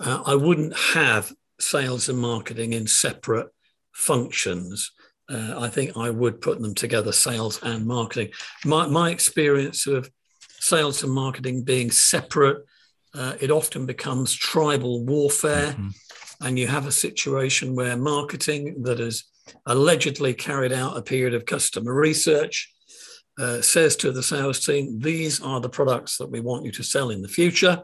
uh, 0.00 0.22
I 0.26 0.34
wouldn't 0.34 0.76
have 0.76 1.32
sales 1.60 2.08
and 2.08 2.18
marketing 2.18 2.72
in 2.72 2.86
separate 2.86 3.48
functions. 3.92 4.90
Uh, 5.28 5.54
I 5.58 5.68
think 5.68 5.96
I 5.96 6.10
would 6.10 6.40
put 6.40 6.60
them 6.60 6.74
together, 6.74 7.12
sales 7.12 7.58
and 7.62 7.86
marketing. 7.86 8.30
My 8.64 8.86
my 8.86 9.10
experience 9.10 9.86
of 9.86 10.10
sales 10.60 11.02
and 11.02 11.12
marketing 11.12 11.62
being 11.64 11.90
separate, 11.90 12.58
uh, 13.14 13.34
it 13.40 13.50
often 13.50 13.86
becomes 13.86 14.34
tribal 14.34 15.04
warfare, 15.04 15.72
Mhm. 15.78 15.94
and 16.40 16.58
you 16.58 16.66
have 16.66 16.86
a 16.86 16.92
situation 16.92 17.74
where 17.74 17.96
marketing 17.96 18.82
that 18.82 18.98
has 18.98 19.24
allegedly 19.66 20.34
carried 20.34 20.72
out 20.72 20.96
a 20.96 21.02
period 21.02 21.34
of 21.34 21.44
customer 21.46 21.94
research 21.94 22.70
uh, 23.38 23.60
says 23.60 23.96
to 23.96 24.12
the 24.12 24.22
sales 24.22 24.64
team, 24.64 25.00
These 25.00 25.40
are 25.40 25.60
the 25.60 25.68
products 25.68 26.18
that 26.18 26.30
we 26.30 26.40
want 26.40 26.64
you 26.64 26.72
to 26.72 26.82
sell 26.84 27.10
in 27.10 27.20
the 27.22 27.28
future. 27.28 27.82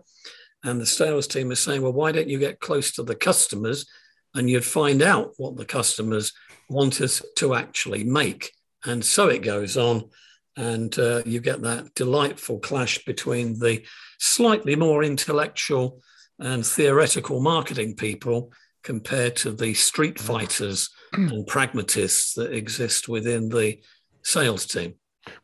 And 0.62 0.80
the 0.80 0.86
sales 0.86 1.26
team 1.26 1.50
is 1.52 1.60
saying, 1.60 1.82
Well, 1.82 1.92
why 1.92 2.12
don't 2.12 2.28
you 2.28 2.38
get 2.38 2.60
close 2.60 2.92
to 2.92 3.02
the 3.02 3.14
customers 3.14 3.86
and 4.34 4.48
you'd 4.48 4.64
find 4.64 5.02
out 5.02 5.32
what 5.36 5.56
the 5.56 5.64
customers 5.64 6.32
want 6.68 7.00
us 7.00 7.22
to 7.36 7.54
actually 7.54 8.04
make? 8.04 8.52
And 8.84 9.04
so 9.04 9.28
it 9.28 9.42
goes 9.42 9.76
on. 9.76 10.10
And 10.56 10.96
uh, 10.98 11.22
you 11.24 11.40
get 11.40 11.62
that 11.62 11.94
delightful 11.94 12.58
clash 12.58 13.04
between 13.04 13.58
the 13.58 13.84
slightly 14.18 14.76
more 14.76 15.02
intellectual 15.02 16.02
and 16.38 16.66
theoretical 16.66 17.40
marketing 17.40 17.96
people 17.96 18.52
compared 18.82 19.36
to 19.36 19.52
the 19.52 19.74
street 19.74 20.18
fighters 20.18 20.90
and 21.12 21.46
pragmatists 21.46 22.34
that 22.34 22.52
exist 22.52 23.08
within 23.08 23.48
the 23.48 23.80
sales 24.22 24.66
team. 24.66 24.94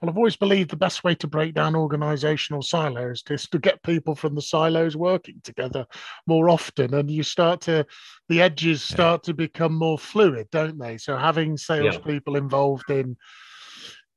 Well, 0.01 0.11
I've 0.11 0.17
always 0.17 0.37
believed 0.37 0.71
the 0.71 0.77
best 0.77 1.05
way 1.05 1.15
to 1.17 1.27
break 1.27 1.55
down 1.55 1.77
organizational 1.77 2.63
silos 2.63 3.23
is 3.31 3.49
to 3.49 3.59
get 3.59 3.83
people 3.83 4.15
from 4.15 4.35
the 4.35 4.43
silos 4.43 4.97
working 4.97 5.41
together 5.43 5.87
more 6.27 6.49
often. 6.49 6.95
And 6.95 7.11
you 7.11 7.23
start 7.23 7.61
to, 7.63 7.87
the 8.29 8.43
edges 8.43 8.83
start 8.83 9.23
to 9.25 9.35
become 9.35 9.75
more 9.75 9.99
fluid, 9.99 10.49
don't 10.51 10.79
they? 10.79 10.99
So 10.99 11.17
having 11.17 11.57
salespeople 11.57 12.37
involved 12.37 12.91
in, 12.91 13.17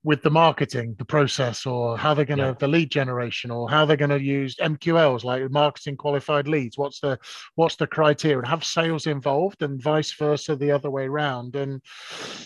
with 0.04 0.22
the 0.22 0.30
marketing, 0.30 0.96
the 0.98 1.04
process, 1.06 1.66
or 1.66 1.98
how 1.98 2.14
they're 2.14 2.24
going 2.24 2.38
to, 2.40 2.46
Yeah. 2.46 2.54
the 2.58 2.68
lead 2.70 2.90
generation, 2.90 3.52
or 3.52 3.70
how 3.70 3.86
they're 3.86 3.98
going 3.98 4.10
to 4.18 4.22
use 4.22 4.56
MQLs, 4.62 5.26
like 5.26 5.52
marketing 5.52 5.98
qualified 5.98 6.48
leads. 6.48 6.78
What's 6.78 7.02
the, 7.02 7.20
what's 7.56 7.76
the 7.76 7.86
criteria? 7.86 8.38
And 8.40 8.48
have 8.48 8.64
sales 8.64 9.08
involved 9.08 9.62
and 9.62 9.82
vice 9.84 10.14
versa 10.14 10.56
the 10.56 10.72
other 10.72 10.90
way 10.90 11.08
around. 11.08 11.58
And, 11.58 11.82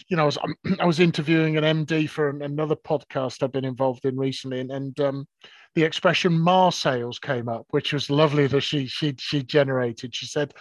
you 0.07 0.17
know, 0.17 0.23
I 0.23 0.25
was, 0.25 0.37
I 0.79 0.85
was 0.85 0.99
interviewing 0.99 1.57
an 1.57 1.63
MD 1.85 2.09
for 2.09 2.29
an- 2.29 2.41
another 2.41 2.75
podcast 2.75 3.43
I've 3.43 3.51
been 3.51 3.65
involved 3.65 4.05
in 4.05 4.17
recently, 4.17 4.59
and, 4.59 4.71
and 4.71 4.99
um, 4.99 5.27
the 5.75 5.83
expression 5.83 6.33
"mar 6.39 6.71
sales" 6.71 7.19
came 7.19 7.47
up, 7.49 7.67
which 7.69 7.93
was 7.93 8.09
lovely 8.09 8.47
that 8.47 8.61
she 8.61 8.87
she 8.87 9.15
she 9.19 9.43
generated. 9.43 10.13
She 10.15 10.25
said, 10.27 10.53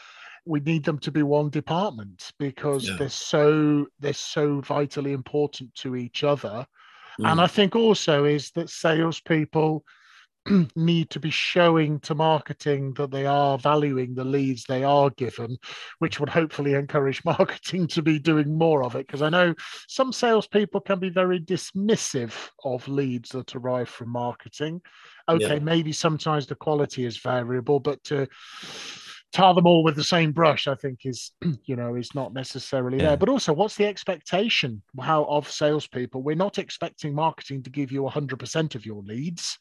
"We 0.47 0.61
need 0.61 0.85
them 0.85 0.99
to 1.01 1.11
be 1.11 1.23
one 1.23 1.51
department 1.51 2.33
because 2.39 2.89
Yeah. 2.89 2.97
they're 2.99 3.09
so 3.11 3.87
they're 4.01 4.13
so 4.15 4.61
vitally 4.61 5.13
important 5.13 5.75
to 5.77 5.97
each 5.97 6.23
other." 6.25 6.67
And 7.19 7.39
Mm. 7.39 7.45
I 7.45 7.47
think 7.47 7.77
also 7.77 8.25
is 8.25 8.51
that 8.53 8.71
salespeople 8.71 9.85
need 10.77 11.09
to 11.11 11.21
be 11.21 11.31
showing 11.31 12.01
to 12.01 12.15
marketing 12.15 12.95
that 12.95 13.11
they 13.11 13.27
are 13.27 13.59
valuing 13.59 14.15
the 14.15 14.25
leads 14.25 14.65
they 14.65 14.83
are 14.83 15.11
given, 15.11 15.57
which 16.01 16.19
would 16.19 16.29
hopefully 16.29 16.75
encourage 16.75 17.25
marketing 17.25 17.87
to 17.89 18.03
be 18.03 18.19
doing 18.19 18.59
more 18.59 18.83
of 18.83 18.97
it. 18.97 19.07
Because 19.07 19.23
I 19.23 19.29
know 19.29 19.55
some 19.89 20.13
salespeople 20.13 20.81
can 20.81 20.99
be 20.99 21.11
very 21.11 21.39
dismissive 21.39 22.49
of 22.65 22.89
leads 22.89 23.31
that 23.31 23.55
arrive 23.55 23.89
from 23.89 24.11
marketing. 24.11 24.81
Okay, 25.29 25.55
Yeah. 25.55 25.65
maybe 25.65 25.93
sometimes 25.93 26.47
the 26.47 26.57
quality 26.57 27.05
is 27.05 27.19
variable, 27.19 27.79
but 27.79 28.03
to 28.05 28.27
tar 29.33 29.55
them 29.55 29.67
all 29.67 29.83
with 29.83 29.97
the 29.97 30.05
same 30.05 30.33
brush, 30.33 30.69
I 30.69 30.75
think 30.75 31.01
is, 31.05 31.33
you 31.65 31.77
know, 31.77 31.95
is 31.95 32.15
not 32.15 32.33
necessarily 32.33 32.99
Yeah. 32.99 33.09
there. 33.09 33.17
But 33.17 33.29
also, 33.29 33.53
what's 33.53 33.77
the 33.77 33.87
expectation 33.87 34.83
how 35.01 35.25
of 35.25 35.51
salespeople? 35.51 36.23
We're 36.23 36.37
not 36.37 36.59
expecting 36.59 37.15
marketing 37.15 37.63
to 37.65 37.71
give 37.71 37.91
you 37.93 38.03
100% 38.03 38.75
of 38.75 38.87
your 38.87 39.03
leads. 39.03 39.59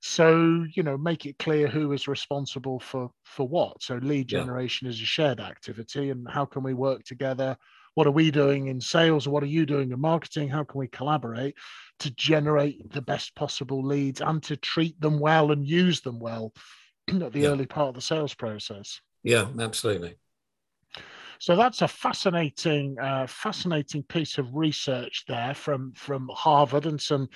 So, 0.00 0.64
you 0.74 0.82
know, 0.82 0.96
make 0.96 1.26
it 1.26 1.38
clear 1.38 1.66
who 1.66 1.92
is 1.92 2.06
responsible 2.06 2.78
for 2.78 3.10
for 3.24 3.48
what. 3.48 3.82
So 3.82 3.96
lead 3.96 4.28
Yeah. 4.28 4.40
generation 4.40 4.86
is 4.86 5.00
a 5.00 5.04
shared 5.04 5.40
activity 5.40 6.10
and 6.10 6.28
how 6.28 6.44
can 6.44 6.62
we 6.62 6.74
work 6.74 7.02
together? 7.04 7.56
What 7.94 8.06
are 8.06 8.12
we 8.12 8.30
doing 8.30 8.68
in 8.68 8.80
sales? 8.80 9.26
What 9.26 9.42
are 9.42 9.46
you 9.46 9.66
doing 9.66 9.90
in 9.90 10.00
marketing? 10.00 10.48
How 10.50 10.62
can 10.62 10.78
we 10.78 10.86
collaborate 10.86 11.56
to 11.98 12.10
generate 12.12 12.92
the 12.92 13.02
best 13.02 13.34
possible 13.34 13.84
leads 13.84 14.20
and 14.20 14.40
to 14.44 14.56
treat 14.56 15.00
them 15.00 15.18
well 15.18 15.50
and 15.50 15.66
use 15.66 16.00
them 16.00 16.20
well 16.20 16.52
at 17.22 17.32
the 17.32 17.42
Yeah. 17.42 17.48
early 17.50 17.66
part 17.66 17.88
of 17.88 17.94
the 17.94 18.00
sales 18.00 18.34
process? 18.34 19.00
Yeah, 19.22 19.48
absolutely. 19.58 20.18
So 21.40 21.54
that's 21.54 21.82
a 21.82 21.88
fascinating, 21.88 22.98
uh, 22.98 23.26
fascinating 23.28 24.02
piece 24.02 24.38
of 24.38 24.56
research 24.56 25.24
there 25.28 25.54
from 25.54 25.92
from 25.94 26.28
Harvard, 26.34 26.86
and 26.86 27.00
some 27.00 27.28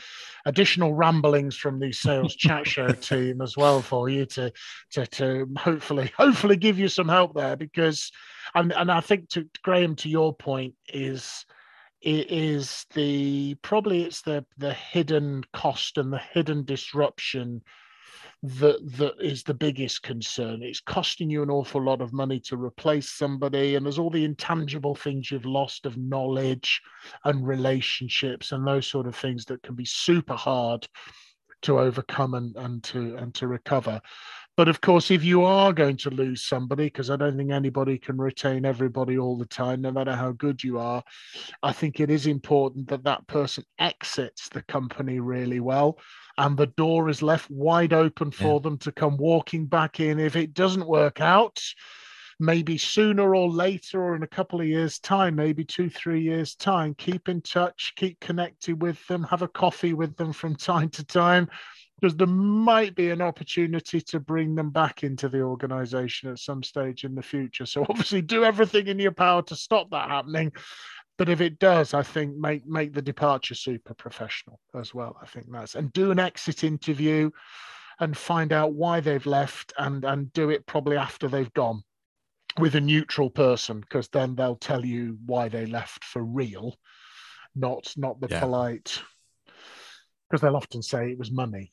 additional 0.44 0.94
ramblings 0.94 1.56
from 1.56 1.78
the 1.78 1.92
sales 1.92 2.34
chat 2.34 2.66
show 2.66 2.94
team 3.00 3.40
as 3.40 3.56
well 3.56 3.80
for 3.80 4.08
you 4.08 4.26
to 4.26 4.52
to 4.92 5.06
to 5.06 5.46
hopefully 5.56 6.10
hopefully 6.18 6.56
give 6.56 6.78
you 6.78 6.88
some 6.88 7.08
help 7.08 7.34
there 7.34 7.56
because, 7.56 8.10
and 8.54 8.72
and 8.72 8.90
I 8.90 9.00
think 9.00 9.28
to 9.30 9.48
Graham 9.62 9.94
to 9.96 10.08
your 10.08 10.34
point 10.34 10.74
is 10.88 11.44
it 12.00 12.30
is 12.32 12.84
the 12.94 13.54
probably 13.62 14.02
it's 14.02 14.22
the 14.22 14.44
the 14.58 14.74
hidden 14.74 15.44
cost 15.52 15.96
and 15.98 16.12
the 16.12 16.18
hidden 16.18 16.64
disruption 16.64 17.62
that 18.42 18.80
that 18.96 19.14
is 19.20 19.44
the 19.44 19.54
biggest 19.54 20.02
concern. 20.02 20.62
It's 20.62 20.80
costing 20.80 21.30
you 21.30 21.42
an 21.42 21.50
awful 21.50 21.82
lot 21.82 22.00
of 22.00 22.12
money 22.12 22.40
to 22.40 22.56
replace 22.56 23.10
somebody, 23.10 23.76
and 23.76 23.86
there's 23.86 24.00
all 24.00 24.10
the 24.10 24.24
intangible 24.24 24.96
things 24.96 25.30
you've 25.30 25.46
lost 25.46 25.86
of 25.86 25.96
knowledge 25.96 26.82
and 27.24 27.46
relationships 27.46 28.50
and 28.50 28.66
those 28.66 28.86
sort 28.86 29.06
of 29.06 29.14
things 29.14 29.44
that 29.44 29.62
can 29.62 29.76
be 29.76 29.84
super 29.84 30.34
hard 30.34 30.86
to 31.62 31.78
overcome 31.78 32.34
and, 32.34 32.56
and 32.56 32.82
to 32.82 33.16
and 33.16 33.32
to 33.34 33.46
recover. 33.46 34.00
But 34.56 34.68
of 34.68 34.80
course, 34.82 35.10
if 35.10 35.24
you 35.24 35.44
are 35.44 35.72
going 35.72 35.96
to 35.98 36.10
lose 36.10 36.42
somebody, 36.42 36.84
because 36.84 37.08
I 37.08 37.16
don't 37.16 37.38
think 37.38 37.50
anybody 37.50 37.96
can 37.98 38.18
retain 38.18 38.66
everybody 38.66 39.18
all 39.18 39.38
the 39.38 39.46
time, 39.46 39.80
no 39.80 39.90
matter 39.90 40.14
how 40.14 40.32
good 40.32 40.62
you 40.62 40.78
are, 40.78 41.02
I 41.62 41.72
think 41.72 42.00
it 42.00 42.10
is 42.10 42.26
important 42.26 42.88
that 42.88 43.04
that 43.04 43.26
person 43.26 43.64
exits 43.78 44.50
the 44.50 44.62
company 44.62 45.20
really 45.20 45.60
well 45.60 45.98
and 46.38 46.56
the 46.56 46.66
door 46.66 47.08
is 47.08 47.22
left 47.22 47.50
wide 47.50 47.92
open 47.92 48.30
for 48.30 48.60
them 48.60 48.78
to 48.78 48.92
come 48.92 49.16
walking 49.16 49.66
back 49.66 50.00
in. 50.00 50.18
If 50.18 50.36
it 50.36 50.54
doesn't 50.54 50.86
work 50.86 51.20
out, 51.20 51.60
maybe 52.40 52.78
sooner 52.78 53.34
or 53.34 53.48
later, 53.48 54.02
or 54.02 54.16
in 54.16 54.22
a 54.22 54.28
couple 54.28 54.60
of 54.60 54.66
years' 54.66 54.98
time, 54.98 55.36
maybe 55.36 55.64
two, 55.64 55.90
three 55.90 56.22
years' 56.22 56.54
time, 56.54 56.94
keep 56.94 57.28
in 57.28 57.40
touch, 57.42 57.92
keep 57.96 58.18
connected 58.20 58.80
with 58.80 59.06
them, 59.06 59.22
have 59.24 59.42
a 59.42 59.48
coffee 59.48 59.94
with 59.94 60.16
them 60.16 60.32
from 60.32 60.56
time 60.56 60.88
to 60.90 61.04
time. 61.04 61.48
Because 62.02 62.16
there 62.16 62.26
might 62.26 62.96
be 62.96 63.10
an 63.10 63.22
opportunity 63.22 64.00
to 64.00 64.18
bring 64.20 64.56
them 64.56 64.70
back 64.70 65.04
into 65.04 65.28
the 65.28 65.40
organization 65.40 66.28
at 66.30 66.40
some 66.40 66.62
stage 66.62 67.04
in 67.04 67.14
the 67.14 67.22
future. 67.22 67.64
So, 67.64 67.82
obviously, 67.88 68.20
do 68.20 68.44
everything 68.44 68.88
in 68.88 68.98
your 68.98 69.12
power 69.12 69.40
to 69.42 69.56
stop 69.56 69.88
that 69.90 70.10
happening 70.10 70.52
but 71.18 71.28
if 71.28 71.40
it 71.40 71.58
does, 71.58 71.94
I 71.94 72.02
think 72.02 72.36
make 72.36 72.66
make 72.66 72.92
the 72.92 73.02
departure 73.02 73.54
super 73.54 73.94
professional 73.94 74.58
as 74.74 74.94
well. 74.94 75.16
I 75.22 75.26
think 75.26 75.46
that's 75.50 75.74
and 75.74 75.92
do 75.92 76.10
an 76.10 76.18
exit 76.18 76.64
interview 76.64 77.30
and 78.00 78.16
find 78.16 78.52
out 78.52 78.72
why 78.72 79.00
they've 79.00 79.24
left 79.24 79.72
and 79.78 80.04
and 80.04 80.32
do 80.32 80.50
it 80.50 80.66
probably 80.66 80.96
after 80.96 81.28
they've 81.28 81.52
gone 81.52 81.82
with 82.58 82.74
a 82.74 82.80
neutral 82.80 83.30
person 83.30 83.80
because 83.80 84.08
then 84.08 84.34
they'll 84.34 84.56
tell 84.56 84.84
you 84.84 85.18
why 85.24 85.48
they 85.48 85.66
left 85.66 86.04
for 86.04 86.24
real, 86.24 86.76
not 87.54 87.92
not 87.96 88.20
the 88.20 88.28
Yeah. 88.28 88.40
polite 88.40 89.00
because 90.28 90.40
they'll 90.40 90.56
often 90.56 90.82
say 90.82 91.10
it 91.10 91.18
was 91.18 91.30
money 91.30 91.72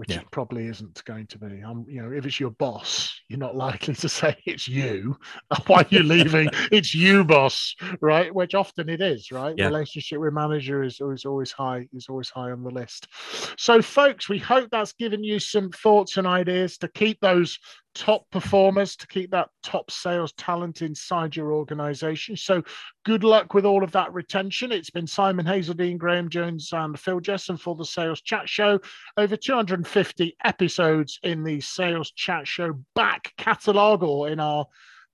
which 0.00 0.12
Yeah. 0.12 0.20
it 0.20 0.30
probably 0.30 0.66
isn't 0.66 1.04
going 1.04 1.26
to 1.26 1.38
be. 1.38 1.62
Um, 1.62 1.84
you 1.86 2.00
know, 2.00 2.10
if 2.10 2.24
it's 2.24 2.40
your 2.40 2.52
boss, 2.52 3.20
you're 3.28 3.38
not 3.38 3.54
likely 3.68 3.94
to 3.96 4.08
say 4.08 4.34
it's 4.46 4.66
you. 4.66 5.18
Why 5.66 5.82
are 5.82 5.86
you 5.90 6.02
leaving? 6.02 6.48
it's 6.72 6.94
you, 6.94 7.22
boss, 7.22 7.74
right? 8.00 8.34
Which 8.34 8.54
often 8.54 8.88
it 8.88 9.02
is, 9.02 9.30
right? 9.30 9.54
Yeah. 9.58 9.66
Relationship 9.66 10.18
with 10.18 10.32
manager 10.32 10.82
is, 10.82 11.02
is 11.02 11.26
always 11.26 11.52
high, 11.52 11.86
is 11.92 12.06
always 12.08 12.30
high 12.30 12.50
on 12.50 12.62
the 12.62 12.70
list. 12.70 13.08
So, 13.58 13.82
folks, 13.82 14.26
we 14.26 14.38
hope 14.38 14.70
that's 14.70 14.94
given 14.94 15.22
you 15.22 15.38
some 15.38 15.68
thoughts 15.68 16.16
and 16.16 16.26
ideas 16.26 16.78
to 16.78 16.88
keep 16.88 17.20
those 17.20 17.58
top 17.94 18.28
performers, 18.30 18.96
to 18.96 19.06
keep 19.06 19.30
that 19.30 19.50
top 19.62 19.90
sales 19.90 20.32
talent 20.32 20.82
inside 20.82 21.36
your 21.36 21.52
organization. 21.52 22.36
So, 22.36 22.62
good 23.04 23.24
luck 23.24 23.54
with 23.54 23.64
all 23.64 23.84
of 23.84 23.92
that 23.92 24.12
retention. 24.12 24.72
It's 24.72 24.90
been 24.90 25.06
Simon 25.06 25.46
Hazeldine, 25.46 25.98
Graham 25.98 26.28
Jones, 26.28 26.70
and 26.72 26.98
Phil 26.98 27.20
Jesson 27.20 27.56
for 27.56 27.74
the 27.74 27.84
Sales 27.84 28.20
Chat 28.20 28.48
Show 28.48 28.80
over 29.16 29.36
250 29.36 30.36
episodes 30.44 31.18
in 31.22 31.42
the 31.42 31.60
Sales 31.60 32.10
Chat 32.12 32.46
Show 32.46 32.78
back 32.94 33.32
catalogue 33.36 34.02
or 34.02 34.28
in 34.28 34.40
our 34.40 34.66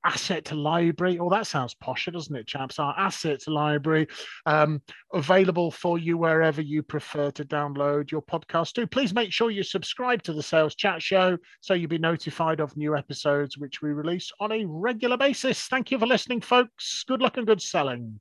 asset 0.06 0.44
to 0.46 0.54
library. 0.54 1.18
Oh, 1.18 1.28
that 1.30 1.46
sounds 1.46 1.74
posher, 1.74 2.12
doesn't 2.12 2.34
it, 2.34 2.46
chaps? 2.46 2.78
Our 2.78 2.94
asset 2.96 3.46
library 3.48 4.06
um, 4.46 4.80
available 5.12 5.70
for 5.70 5.98
you 5.98 6.16
wherever 6.16 6.62
you 6.62 6.82
prefer 6.82 7.30
to 7.32 7.44
download 7.44 8.10
your 8.10 8.22
podcast 8.22 8.74
to. 8.74 8.86
Please 8.86 9.12
make 9.12 9.32
sure 9.32 9.50
you 9.50 9.64
subscribe 9.64 10.22
to 10.22 10.32
the 10.32 10.42
Sales 10.42 10.76
Chat 10.76 11.02
Show 11.02 11.36
so 11.60 11.74
you'll 11.74 11.90
be 11.90 11.98
notified 11.98 12.60
of 12.60 12.76
new 12.76 12.96
episodes 12.96 13.58
which 13.58 13.82
we 13.82 13.90
release 13.90 14.30
on 14.40 14.52
a 14.52 14.64
regular 14.66 15.16
basis. 15.16 15.66
Thank 15.66 15.90
you 15.90 15.98
for 15.98 16.06
listening, 16.06 16.40
folks. 16.40 17.04
Good 17.06 17.20
luck 17.20 17.36
and 17.36 17.46
good 17.46 17.60
selling. 17.60 18.20